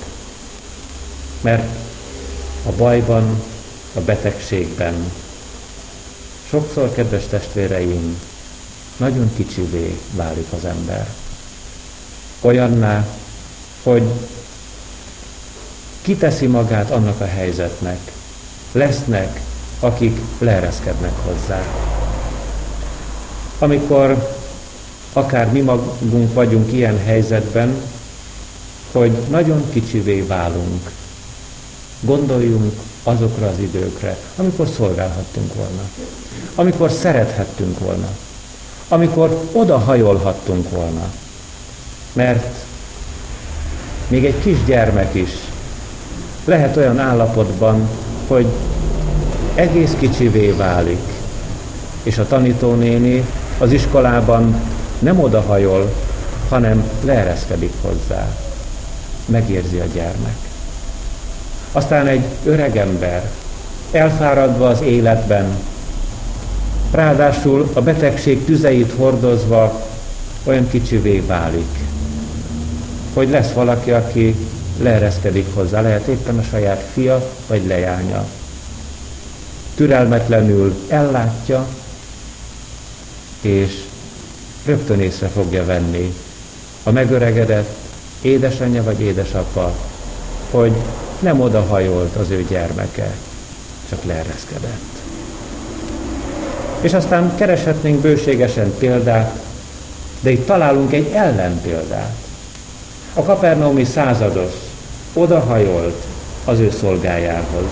Mert 1.41 1.69
a 2.67 2.73
bajban, 2.77 3.43
a 3.95 4.01
betegségben 4.01 4.95
sokszor, 6.49 6.93
kedves 6.93 7.27
testvéreim, 7.27 8.21
nagyon 8.97 9.31
kicsivé 9.37 9.99
válik 10.11 10.47
az 10.57 10.65
ember. 10.65 11.07
Olyanná, 12.41 13.07
hogy 13.83 14.11
kiteszi 16.03 16.47
magát 16.47 16.91
annak 16.91 17.21
a 17.21 17.27
helyzetnek. 17.27 17.99
Lesznek, 18.73 19.41
akik 19.81 20.21
leereszkednek 20.39 21.13
hozzá. 21.25 21.63
Amikor 23.65 24.29
akár 25.13 25.53
mi 25.53 25.61
magunk 25.61 26.35
vagyunk 26.35 26.73
ilyen 26.73 26.99
helyzetben, 27.05 27.75
hogy 28.93 29.11
nagyon 29.31 29.63
kicsivé 29.73 30.21
válunk. 30.21 30.91
Gondoljunk 32.01 32.73
azokra 33.03 33.47
az 33.47 33.59
időkre, 33.59 34.17
amikor 34.37 34.69
szolgálhattunk 34.77 35.55
volna, 35.55 35.83
amikor 36.55 36.91
szerethettünk 36.91 37.79
volna, 37.79 38.09
amikor 38.89 39.49
odahajolhattunk 39.53 40.71
volna. 40.71 41.13
Mert 42.13 42.55
még 44.09 44.25
egy 44.25 44.39
kis 44.43 44.65
gyermek 44.65 45.15
is 45.15 45.31
lehet 46.45 46.77
olyan 46.77 46.99
állapotban, 46.99 47.89
hogy 48.27 48.47
egész 49.55 49.93
kicsivé 49.99 50.51
válik, 50.51 51.03
és 52.03 52.19
a 52.19 52.27
tanítónéni 52.27 53.25
az 53.59 53.73
iskolában 53.73 54.61
nem 54.99 55.21
odahajol, 55.21 55.93
hanem 56.49 56.91
leereszkedik 57.05 57.73
hozzá. 57.81 58.27
Megérzi 59.27 59.79
a 59.79 59.85
gyermek. 59.95 60.37
Aztán 61.73 62.07
egy 62.07 62.25
öreg 62.45 62.77
ember, 62.77 63.31
elfáradva 63.93 64.69
az 64.69 64.81
életben, 64.81 65.45
ráadásul 66.91 67.71
a 67.73 67.81
betegség 67.81 68.45
tüzeit 68.45 68.93
hordozva 68.97 69.83
olyan 70.45 70.69
kicsivé 70.69 71.19
válik, 71.27 71.79
hogy 73.15 73.31
lesz 73.31 73.53
valaki, 73.53 73.91
aki 73.91 74.37
leereszkedik 74.83 75.55
hozzá, 75.55 75.81
lehet 75.81 76.07
éppen 76.07 76.39
a 76.39 76.43
saját 76.43 76.85
fia 76.93 77.31
vagy 77.47 77.67
lejánya. 77.67 78.25
Türelmetlenül 79.75 80.75
ellátja, 80.89 81.67
és 83.45 83.85
rögtön 84.65 85.01
észre 85.01 85.27
fogja 85.27 85.65
venni 85.65 86.15
a 86.83 86.91
megöregedett 86.91 87.77
édesanyja 88.23 88.83
vagy 88.83 89.01
édesapa, 89.01 89.73
hogy 90.51 90.73
nem 91.19 91.41
odahajolt 91.41 92.17
az 92.17 92.31
ő 92.31 92.47
gyermeke, 92.49 93.11
csak 93.89 94.05
leereszkedett. 94.05 94.93
És 96.81 96.93
aztán 96.93 97.37
kereshetnénk 97.37 98.01
bőségesen 98.01 98.75
példát, 98.79 99.39
de 100.21 100.31
itt 100.31 100.47
találunk 100.47 100.93
egy 100.93 101.11
ellenpéldát. 101.13 102.15
A 103.15 103.23
kapernaumi 103.23 103.85
százados 103.85 104.53
odahajolt 105.13 106.03
az 106.45 106.59
ő 106.59 106.71
szolgájához. 106.81 107.69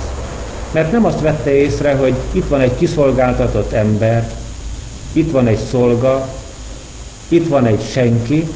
Mert 0.70 0.92
nem 0.92 1.04
azt 1.04 1.20
vette 1.20 1.54
észre, 1.54 1.94
hogy 1.94 2.14
itt 2.32 2.48
van 2.48 2.60
egy 2.60 2.76
kiszolgáltatott 2.76 3.72
ember, 3.72 4.30
itt 5.12 5.30
van 5.30 5.46
egy 5.46 5.64
szolga, 5.70 6.28
itt 7.28 7.48
van 7.48 7.66
egy 7.66 7.82
senki, 7.90 8.48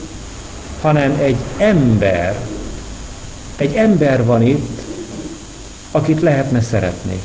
hanem 0.81 1.19
egy 1.21 1.37
ember, 1.57 2.37
egy 3.57 3.75
ember 3.75 4.25
van 4.25 4.43
itt, 4.43 4.81
akit 5.91 6.21
lehetne 6.21 6.61
szeretni, 6.61 7.21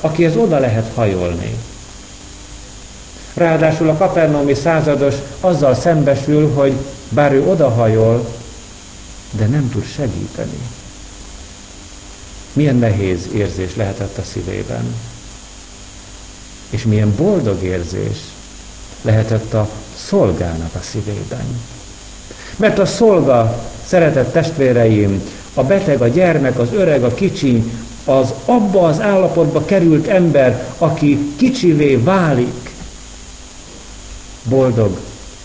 akihez 0.00 0.36
oda 0.36 0.58
lehet 0.58 0.92
hajolni. 0.94 1.54
Ráadásul 3.34 3.88
a 3.88 3.96
kapernaumi 3.96 4.54
százados 4.54 5.14
azzal 5.40 5.74
szembesül, 5.74 6.52
hogy 6.54 6.72
bár 7.08 7.32
ő 7.32 7.48
odahajol, 7.48 8.28
de 9.30 9.46
nem 9.46 9.70
tud 9.70 9.84
segíteni. 9.84 10.58
Milyen 12.52 12.76
nehéz 12.76 13.28
érzés 13.34 13.76
lehetett 13.76 14.18
a 14.18 14.22
szívében. 14.22 14.94
És 16.70 16.84
milyen 16.84 17.14
boldog 17.16 17.62
érzés 17.62 18.18
lehetett 19.02 19.54
a 19.54 19.68
szolgának 19.96 20.74
a 20.74 20.82
szívében. 20.82 21.60
Mert 22.56 22.78
a 22.78 22.86
szolga, 22.86 23.60
szeretett 23.86 24.32
testvéreim, 24.32 25.22
a 25.54 25.64
beteg, 25.64 26.02
a 26.02 26.08
gyermek, 26.08 26.58
az 26.58 26.68
öreg, 26.72 27.04
a 27.04 27.14
kicsi, 27.14 27.64
az 28.04 28.32
abba 28.44 28.86
az 28.86 29.00
állapotba 29.00 29.64
került 29.64 30.06
ember, 30.06 30.66
aki 30.78 31.32
kicsivé 31.36 31.94
válik, 31.94 32.70
boldog, 34.42 34.98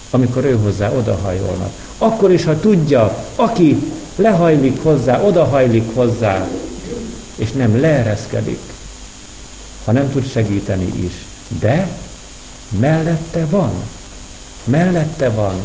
amikor 0.10 0.46
ő 0.46 0.58
hozzá 0.64 0.92
odahajolnak. 0.92 1.72
Akkor 1.98 2.32
is, 2.32 2.44
ha 2.44 2.60
tudja, 2.60 3.26
aki 3.36 3.92
lehajlik 4.16 4.84
hozzá, 4.84 5.22
odahajlik 5.22 5.96
hozzá, 5.96 6.48
és 7.36 7.52
nem 7.52 7.80
leereszkedik, 7.80 8.60
ha 9.86 9.92
nem 9.92 10.12
tud 10.12 10.28
segíteni 10.28 10.92
is. 11.06 11.14
De 11.60 11.88
mellette 12.70 13.46
van, 13.46 13.72
mellette 14.64 15.30
van, 15.30 15.62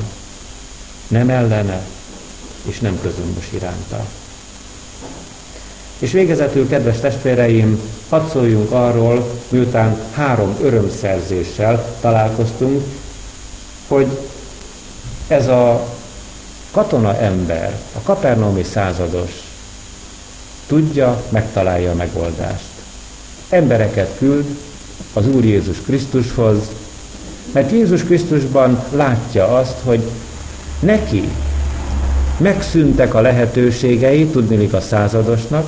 nem 1.09 1.29
ellene, 1.29 1.81
és 2.63 2.79
nem 2.79 3.01
közömbös 3.03 3.53
iránta. 3.53 4.07
És 5.99 6.13
végezetül, 6.13 6.69
kedves 6.69 7.01
testvéreim, 7.01 7.81
hadd 8.09 8.29
szóljunk 8.29 8.71
arról, 8.71 9.31
miután 9.49 10.01
három 10.13 10.57
örömszerzéssel 10.63 11.97
találkoztunk, 12.01 12.85
hogy 13.89 14.19
ez 15.29 15.47
a 15.47 15.89
katona 16.71 17.17
ember, 17.17 17.81
a 17.97 18.01
kapernaumi 18.03 18.63
százados 18.63 19.31
tudja, 20.67 21.23
megtalálja 21.29 21.91
a 21.91 21.95
megoldást. 21.95 22.71
Embereket 23.49 24.17
küld 24.19 24.57
az 25.13 25.27
Úr 25.27 25.45
Jézus 25.45 25.81
Krisztushoz, 25.81 26.59
mert 27.53 27.71
Jézus 27.71 28.05
Krisztusban 28.05 28.85
látja 28.91 29.57
azt, 29.57 29.77
hogy 29.85 30.03
neki 30.81 31.29
megszűntek 32.37 33.15
a 33.15 33.21
lehetőségei, 33.21 34.27
tudnilik 34.27 34.73
a 34.73 34.81
századosnak, 34.81 35.67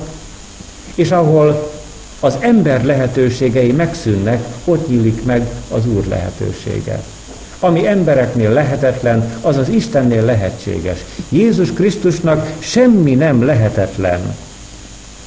és 0.95 1.11
ahol 1.11 1.71
az 2.19 2.37
ember 2.39 2.85
lehetőségei 2.85 3.71
megszűnnek, 3.71 4.43
ott 4.65 4.87
nyílik 4.87 5.25
meg 5.25 5.47
az 5.71 5.87
Úr 5.87 6.05
lehetősége. 6.07 7.01
Ami 7.59 7.87
embereknél 7.87 8.51
lehetetlen, 8.51 9.31
az 9.41 9.57
az 9.57 9.69
Istennél 9.69 10.23
lehetséges. 10.25 10.99
Jézus 11.29 11.73
Krisztusnak 11.73 12.51
semmi 12.59 13.15
nem 13.15 13.45
lehetetlen. 13.45 14.19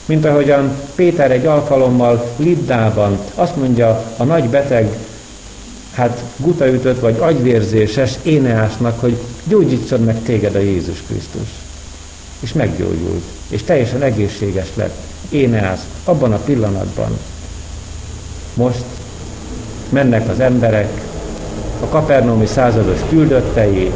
Mint 0.07 0.25
ahogyan 0.25 0.71
Péter 0.95 1.31
egy 1.31 1.47
alkalommal 1.47 2.31
Liddában 2.37 3.19
azt 3.35 3.57
mondja 3.57 4.05
a 4.17 4.25
nagy 4.25 4.49
beteg, 4.49 4.97
hát 5.99 6.23
gutaütött 6.37 7.01
vagy 7.01 7.17
agyvérzéses 7.19 8.13
Éneásnak, 8.23 9.01
hogy 9.01 9.17
gyógyítson 9.45 10.01
meg 10.01 10.23
téged 10.23 10.55
a 10.55 10.59
Jézus 10.59 11.03
Krisztus. 11.07 11.49
És 12.41 12.53
meggyógyult, 12.53 13.23
és 13.49 13.63
teljesen 13.63 14.03
egészséges 14.03 14.69
lett. 14.75 14.97
Éneász 15.29 15.87
abban 16.05 16.33
a 16.33 16.37
pillanatban. 16.37 17.19
Most 18.55 18.85
mennek 19.89 20.29
az 20.29 20.41
emberek, 20.41 21.01
a 21.81 21.87
kapernaumi 21.87 22.47
százados 22.47 23.01
küldöttei 23.09 23.93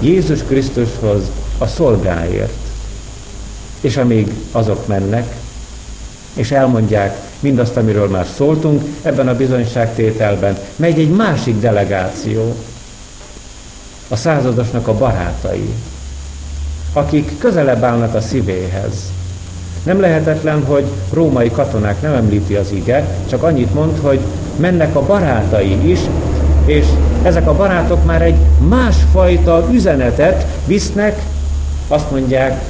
Jézus 0.00 0.42
Krisztushoz 0.42 1.22
a 1.58 1.66
szolgáért. 1.66 2.52
És 3.80 3.96
amíg 3.96 4.32
azok 4.52 4.86
mennek, 4.86 5.36
és 6.38 6.50
elmondják 6.50 7.16
mindazt, 7.40 7.76
amiről 7.76 8.08
már 8.08 8.26
szóltunk 8.36 8.82
ebben 9.02 9.28
a 9.28 9.36
bizonyságtételben, 9.36 10.58
megy 10.76 10.98
egy 10.98 11.10
másik 11.10 11.60
delegáció, 11.60 12.54
a 14.08 14.16
századosnak 14.16 14.88
a 14.88 14.94
barátai, 14.94 15.68
akik 16.92 17.38
közelebb 17.38 17.82
állnak 17.82 18.14
a 18.14 18.20
szívéhez. 18.20 18.92
Nem 19.82 20.00
lehetetlen, 20.00 20.64
hogy 20.64 20.84
római 21.12 21.50
katonák 21.50 22.02
nem 22.02 22.12
említi 22.12 22.54
az 22.54 22.70
ige, 22.72 23.06
csak 23.28 23.42
annyit 23.42 23.74
mond, 23.74 23.98
hogy 24.00 24.20
mennek 24.56 24.96
a 24.96 25.06
barátai 25.06 25.90
is, 25.90 26.00
és 26.64 26.86
ezek 27.22 27.46
a 27.46 27.56
barátok 27.56 28.04
már 28.04 28.22
egy 28.22 28.38
másfajta 28.68 29.68
üzenetet 29.70 30.46
visznek, 30.66 31.22
azt 31.88 32.10
mondják 32.10 32.60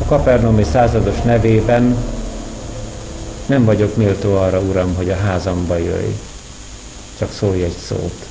a 0.00 0.04
kapernomi 0.04 0.62
százados 0.62 1.22
nevében, 1.22 1.96
nem 3.50 3.64
vagyok 3.64 3.96
méltó 3.96 4.36
arra, 4.36 4.60
Uram, 4.60 4.94
hogy 4.94 5.10
a 5.10 5.16
házamba 5.16 5.76
jöjj, 5.76 6.14
csak 7.18 7.32
szólj 7.32 7.62
egy 7.62 7.76
szót, 7.86 8.26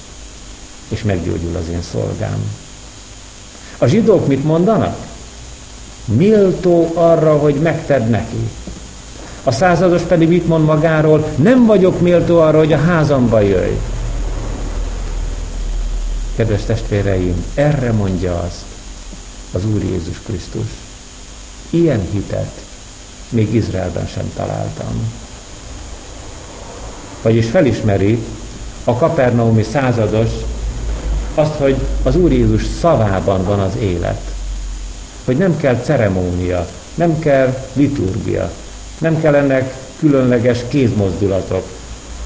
és 0.88 1.03
meggyógyul 1.03 1.55
az 1.55 1.69
én 1.71 1.82
szolgám. 1.82 2.51
A 3.77 3.86
zsidók 3.86 4.27
mit 4.27 4.43
mondanak? 4.43 4.97
Méltó 6.05 6.91
arra, 6.93 7.38
hogy 7.38 7.55
megted 7.55 8.10
neki. 8.10 8.49
A 9.43 9.51
százados 9.51 10.01
pedig 10.01 10.27
mit 10.27 10.47
mond 10.47 10.65
magáról? 10.65 11.27
Nem 11.36 11.65
vagyok 11.65 12.01
méltó 12.01 12.39
arra, 12.39 12.58
hogy 12.58 12.73
a 12.73 12.77
házamba 12.77 13.39
jöjj. 13.39 13.75
Kedves 16.36 16.63
testvéreim, 16.63 17.45
erre 17.53 17.91
mondja 17.91 18.39
azt 18.39 18.65
az 19.51 19.65
Úr 19.65 19.84
Jézus 19.84 20.19
Krisztus. 20.25 20.69
Ilyen 21.69 22.08
hitet 22.12 22.51
még 23.29 23.53
Izraelben 23.53 24.07
sem 24.07 24.31
találtam. 24.35 25.11
Vagyis 27.21 27.49
felismeri 27.49 28.19
a 28.83 28.93
kapernaumi 28.93 29.63
százados 29.63 30.29
azt, 31.35 31.53
hogy 31.53 31.75
az 32.03 32.15
Úr 32.15 32.31
Jézus 32.31 32.63
szavában 32.79 33.43
van 33.43 33.59
az 33.59 33.73
élet. 33.79 34.21
Hogy 35.25 35.37
nem 35.37 35.57
kell 35.57 35.75
ceremónia, 35.75 36.67
nem 36.95 37.19
kell 37.19 37.57
liturgia, 37.73 38.51
nem 38.97 39.21
kellenek 39.21 39.73
különleges 39.99 40.59
kézmozdulatok, 40.67 41.67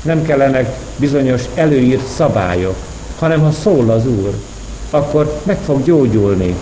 nem 0.02 0.24
kellenek 0.24 0.76
bizonyos 0.96 1.42
előírt 1.56 2.08
szabályok, 2.16 2.76
hanem 3.20 3.42
ha 3.42 3.52
szól 3.52 3.90
az 3.90 4.08
Úr, 4.08 4.34
akkor 4.90 5.42
meg 5.44 5.58
fog 5.66 5.84
gyógyulni 5.84 6.56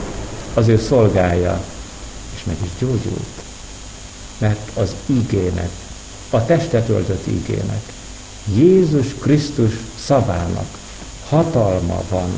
az 0.53 0.67
ő 0.67 0.77
szolgája, 0.77 1.61
és 2.35 2.43
meg 2.43 2.55
is 2.63 2.69
gyógyult. 2.79 3.40
Mert 4.41 4.69
az 4.73 4.95
ígének, 5.05 5.69
a 6.29 6.45
testet 6.45 6.89
öltött 6.89 7.27
ígének, 7.27 7.81
Jézus 8.55 9.13
Krisztus 9.19 9.73
szavának 10.05 10.77
hatalma 11.29 12.03
van. 12.09 12.29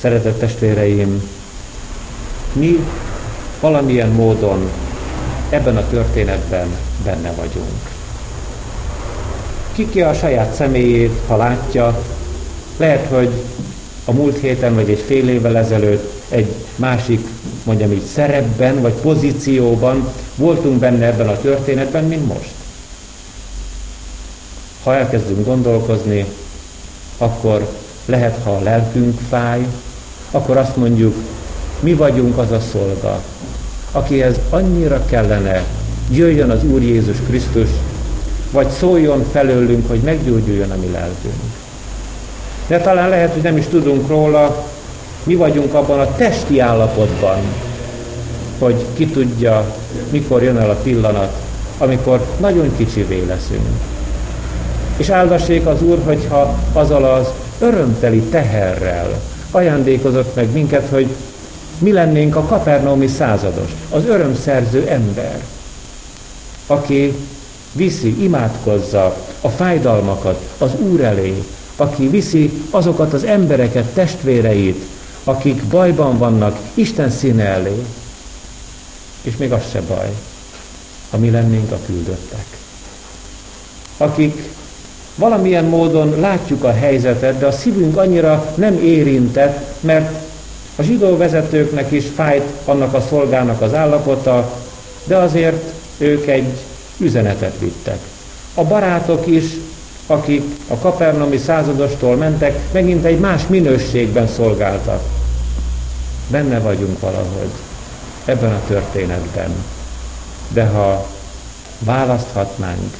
Szeretett 0.00 0.38
testvéreim, 0.38 1.30
mi 2.52 2.86
valamilyen 3.60 4.10
módon 4.10 4.70
ebben 5.48 5.76
a 5.76 5.88
történetben 5.88 6.68
benne 7.04 7.32
vagyunk 7.32 7.94
ki 9.84 10.00
a 10.00 10.14
saját 10.14 10.54
személyét, 10.54 11.20
ha 11.26 11.36
látja, 11.36 12.02
lehet, 12.76 13.06
hogy 13.06 13.30
a 14.04 14.12
múlt 14.12 14.40
héten 14.40 14.74
vagy 14.74 14.90
egy 14.90 15.04
fél 15.06 15.28
évvel 15.28 15.56
ezelőtt 15.56 16.15
egy 16.28 16.54
másik, 16.76 17.28
mondjam 17.64 17.92
így, 17.92 18.04
szerepben 18.04 18.80
vagy 18.80 18.92
pozícióban 18.92 20.08
voltunk 20.34 20.78
benne 20.78 21.06
ebben 21.06 21.28
a 21.28 21.40
történetben, 21.40 22.04
mint 22.04 22.26
most. 22.26 22.50
Ha 24.82 24.94
elkezdünk 24.94 25.44
gondolkozni, 25.44 26.26
akkor 27.18 27.68
lehet, 28.04 28.38
ha 28.42 28.50
a 28.50 28.62
lelkünk 28.62 29.18
fáj, 29.28 29.66
akkor 30.30 30.56
azt 30.56 30.76
mondjuk, 30.76 31.14
mi 31.80 31.94
vagyunk 31.94 32.38
az 32.38 32.50
a 32.50 32.60
szolga, 32.60 33.22
akihez 33.92 34.36
annyira 34.50 35.04
kellene 35.04 35.64
jöjjön 36.10 36.50
az 36.50 36.64
Úr 36.64 36.82
Jézus 36.82 37.16
Krisztus, 37.26 37.68
vagy 38.50 38.68
szóljon 38.70 39.24
felőlünk, 39.32 39.88
hogy 39.88 40.00
meggyógyuljon 40.00 40.70
a 40.70 40.76
mi 40.76 40.90
lelkünk. 40.90 41.42
De 42.66 42.80
talán 42.80 43.08
lehet, 43.08 43.32
hogy 43.32 43.42
nem 43.42 43.56
is 43.56 43.66
tudunk 43.66 44.08
róla, 44.08 44.66
mi 45.26 45.34
vagyunk 45.34 45.74
abban 45.74 46.00
a 46.00 46.14
testi 46.14 46.58
állapotban, 46.58 47.38
hogy 48.58 48.84
ki 48.94 49.06
tudja, 49.06 49.74
mikor 50.10 50.42
jön 50.42 50.56
el 50.56 50.70
a 50.70 50.76
pillanat, 50.82 51.32
amikor 51.78 52.26
nagyon 52.40 52.76
kicsivé 52.76 53.24
leszünk. 53.28 53.66
És 54.96 55.08
áldassék 55.08 55.66
az 55.66 55.82
Úr, 55.82 55.98
hogyha 56.04 56.58
azzal 56.72 57.04
az 57.04 57.26
örömteli 57.58 58.20
teherrel 58.20 59.20
ajándékozott 59.50 60.34
meg 60.34 60.52
minket, 60.52 60.88
hogy 60.90 61.06
mi 61.78 61.92
lennénk 61.92 62.36
a 62.36 62.42
kapernaumi 62.42 63.06
százados, 63.06 63.70
az 63.90 64.04
örömszerző 64.04 64.86
ember, 64.88 65.40
aki 66.66 67.14
viszi, 67.72 68.22
imádkozza 68.22 69.16
a 69.40 69.48
fájdalmakat 69.48 70.40
az 70.58 70.70
Úr 70.78 71.00
elé, 71.00 71.42
aki 71.76 72.08
viszi 72.08 72.50
azokat 72.70 73.12
az 73.12 73.24
embereket, 73.24 73.84
testvéreit, 73.84 74.84
akik 75.28 75.62
bajban 75.62 76.18
vannak, 76.18 76.58
Isten 76.74 77.10
színe 77.10 77.44
elé. 77.44 77.84
És 79.22 79.36
még 79.36 79.52
az 79.52 79.62
se 79.70 79.80
baj, 79.80 80.14
ha 81.10 81.18
mi 81.18 81.30
lennénk 81.30 81.72
a 81.72 81.78
küldöttek. 81.86 82.46
Akik 83.96 84.42
valamilyen 85.14 85.64
módon 85.64 86.20
látjuk 86.20 86.64
a 86.64 86.72
helyzetet, 86.72 87.38
de 87.38 87.46
a 87.46 87.52
szívünk 87.52 87.96
annyira 87.96 88.52
nem 88.54 88.78
érintett, 88.82 89.74
mert 89.80 90.24
a 90.76 90.82
zsidó 90.82 91.16
vezetőknek 91.16 91.92
is 91.92 92.04
fájt 92.14 92.48
annak 92.64 92.94
a 92.94 93.00
szolgának 93.08 93.60
az 93.60 93.74
állapota, 93.74 94.52
de 95.04 95.16
azért 95.16 95.72
ők 95.98 96.26
egy 96.26 96.52
üzenetet 96.98 97.58
vittek. 97.58 97.98
A 98.54 98.64
barátok 98.64 99.26
is, 99.26 99.44
akik 100.06 100.42
a 100.68 100.76
kapernomi 100.76 101.36
századostól 101.36 102.16
mentek, 102.16 102.72
megint 102.72 103.04
egy 103.04 103.18
más 103.18 103.46
minőségben 103.46 104.28
szolgáltak. 104.28 105.15
Benne 106.28 106.60
vagyunk 106.60 107.00
valahogy 107.00 107.50
ebben 108.24 108.52
a 108.52 108.62
történetben. 108.66 109.50
De 110.48 110.66
ha 110.66 111.06
választhatnánk, 111.78 112.96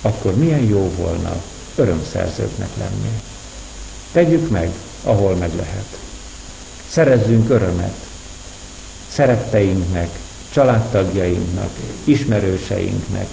akkor 0.00 0.34
milyen 0.34 0.64
jó 0.64 0.90
volna 0.96 1.32
örömszerzőknek 1.74 2.68
lenni. 2.78 3.20
Tegyük 4.12 4.50
meg, 4.50 4.70
ahol 5.04 5.34
meg 5.34 5.50
lehet. 5.56 5.98
Szerezzünk 6.88 7.50
örömet 7.50 7.94
szeretteinknek, 9.10 10.08
családtagjainknak, 10.52 11.70
ismerőseinknek. 12.04 13.26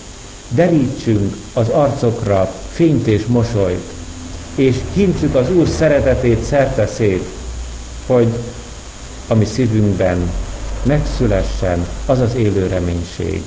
Derítsünk 0.49 1.35
az 1.53 1.69
arcokra 1.69 2.53
fényt 2.71 3.07
és 3.07 3.25
mosolyt, 3.25 3.91
és 4.55 4.75
hintsük 4.93 5.35
az 5.35 5.51
Úr 5.51 5.67
szeretetét 5.67 6.43
szerteszét, 6.43 7.25
hogy 8.05 8.27
a 9.27 9.33
mi 9.33 9.45
szívünkben 9.45 10.31
megszülessen 10.83 11.87
az 12.05 12.19
az 12.19 12.35
élő 12.35 12.67
reménység, 12.67 13.43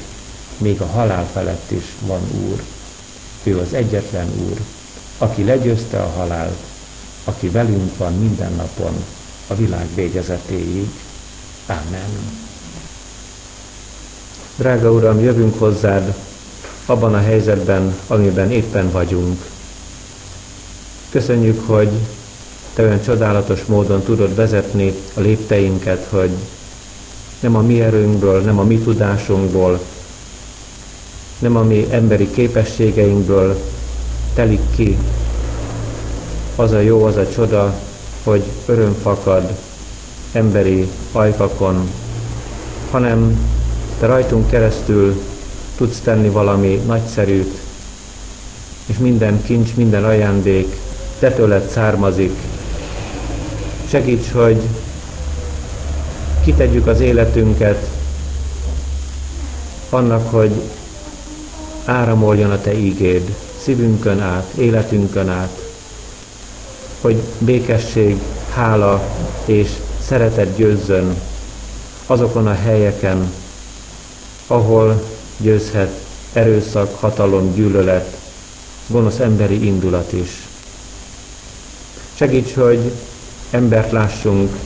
még 0.58 0.80
a 0.80 0.86
halál 0.86 1.28
felett 1.32 1.70
is 1.70 1.84
van 2.06 2.20
Úr. 2.48 2.62
Ő 3.42 3.58
az 3.58 3.72
egyetlen 3.72 4.28
Úr, 4.48 4.60
aki 5.18 5.44
legyőzte 5.44 6.02
a 6.02 6.12
halált, 6.16 6.58
aki 7.24 7.48
velünk 7.48 7.96
van 7.96 8.18
minden 8.18 8.52
napon 8.52 9.04
a 9.46 9.54
világ 9.54 9.86
végezetéig. 9.94 10.88
Amen. 11.66 12.38
Drága 14.56 14.90
Uram, 14.90 15.20
jövünk 15.20 15.58
hozzád 15.58 16.14
abban 16.86 17.14
a 17.14 17.20
helyzetben, 17.20 17.98
amiben 18.06 18.50
éppen 18.50 18.90
vagyunk. 18.90 19.46
Köszönjük, 21.10 21.66
hogy 21.66 21.90
Te 22.80 22.86
olyan 22.86 23.02
csodálatos 23.02 23.64
módon 23.64 24.02
tudod 24.02 24.34
vezetni 24.34 24.94
a 25.14 25.20
lépteinket, 25.20 26.06
hogy 26.10 26.30
nem 27.40 27.56
a 27.56 27.60
mi 27.60 27.80
erőnkből, 27.80 28.40
nem 28.40 28.58
a 28.58 28.62
mi 28.62 28.78
tudásunkból, 28.78 29.80
nem 31.38 31.56
a 31.56 31.62
mi 31.62 31.86
emberi 31.90 32.30
képességeinkből 32.30 33.60
telik 34.34 34.60
ki 34.76 34.96
az 36.56 36.72
a 36.72 36.80
jó, 36.80 37.04
az 37.04 37.16
a 37.16 37.28
csoda, 37.28 37.74
hogy 38.24 38.42
öröm 38.66 38.96
fakad 39.02 39.56
emberi 40.32 40.88
ajkakon, 41.12 41.90
hanem 42.90 43.48
te 43.98 44.06
rajtunk 44.06 44.50
keresztül 44.50 45.22
tudsz 45.76 46.00
tenni 46.00 46.28
valami 46.28 46.82
nagyszerűt, 46.86 47.58
és 48.86 48.98
minden 48.98 49.42
kincs, 49.42 49.74
minden 49.74 50.04
ajándék 50.04 50.76
te 51.18 51.30
tőled 51.30 51.68
származik. 51.68 52.32
Segíts, 53.90 54.30
hogy 54.32 54.60
kitegyük 56.44 56.86
az 56.86 57.00
életünket 57.00 57.88
annak, 59.88 60.30
hogy 60.30 60.52
áramoljon 61.84 62.50
a 62.50 62.60
Te 62.60 62.78
ígéd 62.78 63.34
szívünkön 63.62 64.20
át, 64.20 64.52
életünkön 64.56 65.28
át, 65.28 65.58
hogy 67.00 67.22
békesség, 67.38 68.20
hála 68.54 69.02
és 69.44 69.68
szeretet 70.02 70.56
győzzön 70.56 71.20
azokon 72.06 72.46
a 72.46 72.54
helyeken, 72.54 73.32
ahol 74.46 75.02
győzhet 75.36 75.92
erőszak, 76.32 77.00
hatalom, 77.00 77.54
gyűlölet, 77.54 78.16
gonosz 78.86 79.18
emberi 79.18 79.66
indulat 79.66 80.12
is. 80.12 80.30
Segíts, 82.14 82.54
hogy 82.54 82.92
embert 83.50 83.90
lássunk, 83.92 84.56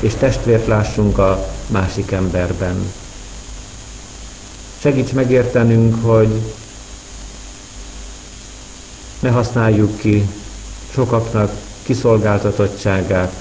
és 0.00 0.14
testvért 0.14 0.66
lássunk 0.66 1.18
a 1.18 1.48
másik 1.66 2.10
emberben. 2.10 2.92
Segíts 4.78 5.12
megértenünk, 5.12 6.04
hogy 6.04 6.42
ne 9.20 9.30
használjuk 9.30 9.98
ki 9.98 10.28
sokaknak 10.92 11.52
kiszolgáltatottságát, 11.82 13.32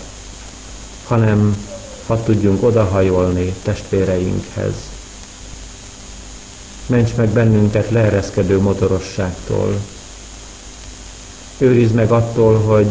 hanem 1.07 1.65
ha 2.07 2.23
tudjunk 2.23 2.63
odahajolni 2.63 3.53
testvéreinkhez. 3.63 4.73
Ments 6.85 7.15
meg 7.15 7.29
bennünket 7.29 7.89
leereszkedő 7.89 8.59
motorosságtól. 8.59 9.79
Őrizd 11.57 11.93
meg 11.93 12.11
attól, 12.11 12.59
hogy 12.59 12.87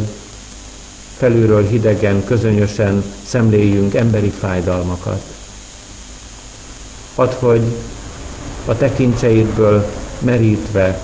felülről 1.21 1.67
hidegen, 1.67 2.25
közönösen 2.25 3.05
szemléljünk 3.27 3.95
emberi 3.95 4.29
fájdalmakat. 4.29 5.23
Add, 7.15 7.33
hogy 7.39 7.63
a 8.67 8.77
tekintseidből 8.77 9.87
merítve 10.19 11.01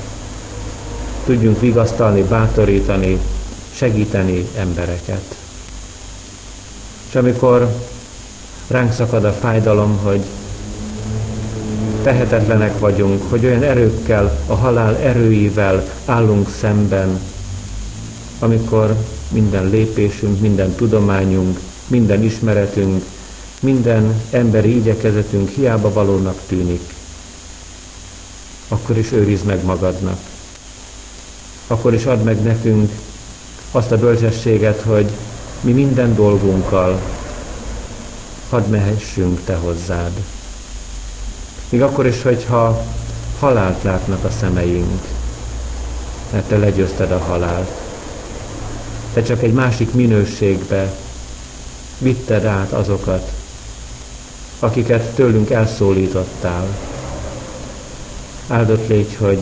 tudjunk 1.25 1.61
vigasztalni, 1.61 2.23
bátorítani, 2.23 3.19
segíteni 3.75 4.49
embereket. 4.59 5.37
És 7.09 7.15
amikor 7.15 7.69
ránk 8.69 8.93
szakad 8.93 9.25
a 9.25 9.33
fájdalom, 9.33 9.99
hogy 10.03 10.21
tehetetlenek 12.03 12.79
vagyunk, 12.79 13.31
hogy 13.31 13.45
olyan 13.45 13.63
erőkkel, 13.63 14.39
a 14.47 14.55
halál 14.55 14.97
erőivel 14.97 15.89
állunk 16.05 16.49
szemben, 16.61 17.21
amikor 18.39 18.97
minden 19.29 19.71
lépésünk, 19.71 20.41
minden 20.41 20.75
tudományunk, 20.75 21.59
minden 21.87 22.23
ismeretünk, 22.23 23.05
minden 23.61 24.23
emberi 24.31 24.77
igyekezetünk 24.77 25.49
hiába 25.49 25.93
valónak 25.93 26.41
tűnik, 26.49 26.95
akkor 28.69 28.97
is 28.97 29.13
őrizd 29.13 29.45
meg 29.45 29.65
magadnak. 29.65 30.19
Akkor 31.67 31.95
is 31.95 32.05
add 32.05 32.19
meg 32.19 32.43
nekünk 32.43 32.93
azt 33.71 33.93
a 33.93 33.99
bölcsességet, 33.99 34.81
hogy 34.81 35.11
mi 35.61 35.73
minden 35.73 36.15
dolgunkkal 36.15 37.01
hadd 38.51 38.69
mehessünk 38.69 39.41
Te 39.45 39.55
hozzád. 39.55 40.13
Még 41.69 41.83
akkor 41.83 42.07
is, 42.07 42.23
hogyha 42.23 42.85
halált 43.39 43.83
látnak 43.83 44.25
a 44.25 44.31
szemeink, 44.31 45.01
mert 46.33 46.49
Te 46.49 46.57
legyőzted 46.57 47.11
a 47.11 47.19
halált. 47.19 47.86
Te 49.17 49.23
csak 49.23 49.43
egy 49.43 49.53
másik 49.53 49.93
minőségbe, 49.93 50.95
vitted 51.99 52.45
át 52.45 52.73
azokat, 52.73 53.33
akiket 54.59 55.15
tőlünk 55.15 55.51
elszólítottál. 55.51 56.67
Áldott 58.49 58.89
légy, 58.89 59.17
hogy 59.19 59.39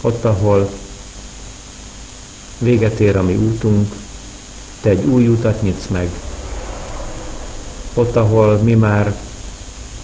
ott, 0.00 0.24
ahol 0.24 0.70
véget 2.58 3.00
ér 3.00 3.16
a 3.16 3.22
mi 3.22 3.34
útunk, 3.34 3.92
te 4.80 4.88
egy 4.90 5.04
új 5.04 5.28
utat 5.28 5.62
nyitsz 5.62 5.86
meg. 5.86 6.08
Ott, 7.94 8.16
ahol 8.16 8.56
mi 8.56 8.74
már 8.74 9.14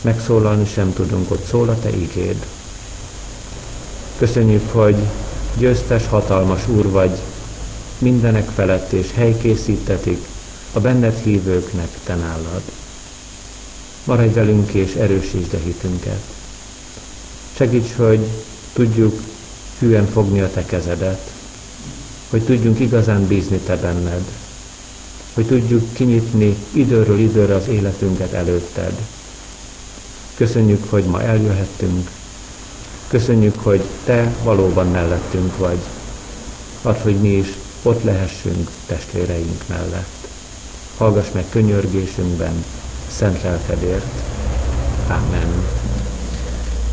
megszólalni 0.01 0.67
sem 0.67 0.93
tudunk, 0.93 1.31
ott 1.31 1.47
szól 1.47 1.69
a 1.69 1.79
te 1.79 1.91
igéd. 1.91 2.47
Köszönjük, 4.19 4.71
hogy 4.73 4.97
győztes, 5.59 6.07
hatalmas 6.07 6.69
úr 6.69 6.91
vagy, 6.91 7.19
mindenek 8.03 8.49
felett 8.55 8.93
és 8.93 9.13
helykészítetik 9.15 10.27
a 10.73 10.81
benned 10.81 11.19
hívőknek 11.23 11.89
te 12.05 12.15
nálad. 12.15 12.63
Maradj 14.05 14.35
velünk 14.35 14.73
és 14.73 14.95
erősítsd 14.95 15.55
a 15.55 15.59
hitünket. 15.65 16.21
Segíts, 17.57 17.95
hogy 17.97 18.27
tudjuk 18.73 19.21
hűen 19.79 20.07
fogni 20.07 20.41
a 20.41 20.51
te 20.51 20.65
kezedet, 20.65 21.31
hogy 22.31 22.43
tudjunk 22.43 22.81
igazán 22.81 23.27
bízni 23.27 23.59
te 23.59 23.77
benned, 23.77 24.25
hogy 25.35 25.47
tudjuk 25.47 25.93
kinyitni 25.93 26.57
időről 26.73 27.19
időre 27.19 27.55
az 27.55 27.69
életünket 27.69 28.33
előtted. 28.33 28.93
Köszönjük, 30.35 30.91
hogy 30.91 31.05
ma 31.05 31.23
eljöhettünk, 31.23 32.11
köszönjük, 33.09 33.55
hogy 33.63 33.83
te 34.05 34.35
valóban 34.43 34.91
mellettünk 34.91 35.57
vagy, 35.57 35.79
add, 36.83 37.03
hogy 37.03 37.17
mi 37.17 37.29
is 37.29 37.47
ott 37.83 38.03
lehessünk 38.03 38.71
testvéreink 38.87 39.63
mellett. 39.67 40.29
Hallgass 40.97 41.27
meg 41.33 41.45
könyörgésünkben, 41.51 42.65
szent 43.11 43.43
lelkedért. 43.43 44.07
Amen. 45.09 45.65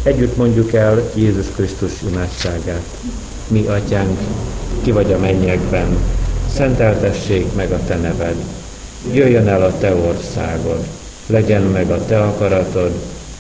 Együtt 0.04 0.38
mondjuk 0.38 0.74
el 0.74 1.12
Jézus 1.16 1.46
Krisztus 1.56 1.92
imádságát. 2.10 2.86
Mi, 3.48 3.66
Atyánk, 3.66 4.20
ki 4.82 4.92
vagy 4.92 5.14
a 5.14 5.18
mennyekben, 5.18 5.98
szenteltessék 6.54 7.56
meg 7.56 7.72
a 7.72 7.84
Te 7.88 7.96
neved. 7.96 8.36
Jöjjön 9.12 9.48
el 9.48 9.64
a 9.64 9.78
Te 9.78 9.96
országod, 9.96 10.86
legyen 11.26 11.62
meg 11.62 11.92
a 11.92 12.06
Te 12.06 12.24
akaratod, 12.24 12.92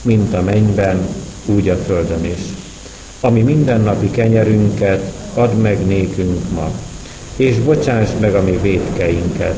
mint 0.02 0.34
a 0.34 0.41
mennyben, 0.41 1.08
úgy 1.45 1.70
a 1.70 1.76
földön 1.76 2.26
is. 2.26 2.41
Ami 3.20 3.41
mindennapi 3.41 4.12
kenyerünket 4.12 5.12
add 5.34 5.54
meg 5.54 5.86
nékünk 5.86 6.52
ma, 6.54 6.72
és 7.39 7.59
bocsáss 7.59 8.09
meg 8.19 8.35
a 8.35 8.43
mi 8.43 8.59
védkeinket, 8.61 9.55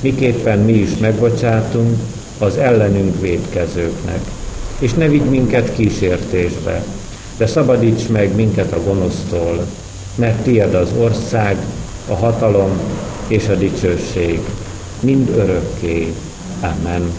miképpen 0.00 0.58
mi 0.58 0.72
is 0.72 0.98
megbocsátunk 0.98 1.98
az 2.38 2.56
ellenünk 2.56 3.20
védkezőknek. 3.20 4.20
És 4.78 4.94
ne 4.94 5.08
vigy 5.08 5.24
minket 5.24 5.74
kísértésbe, 5.74 6.84
de 7.36 7.46
szabadíts 7.46 8.08
meg 8.08 8.34
minket 8.34 8.72
a 8.72 8.82
gonosztól, 8.82 9.66
mert 10.14 10.42
tied 10.42 10.74
az 10.74 10.88
ország, 10.98 11.56
a 12.08 12.14
hatalom 12.14 12.80
és 13.26 13.48
a 13.48 13.54
dicsőség, 13.54 14.40
mind 15.00 15.28
örökké. 15.28 16.12
Amen. 16.60 17.12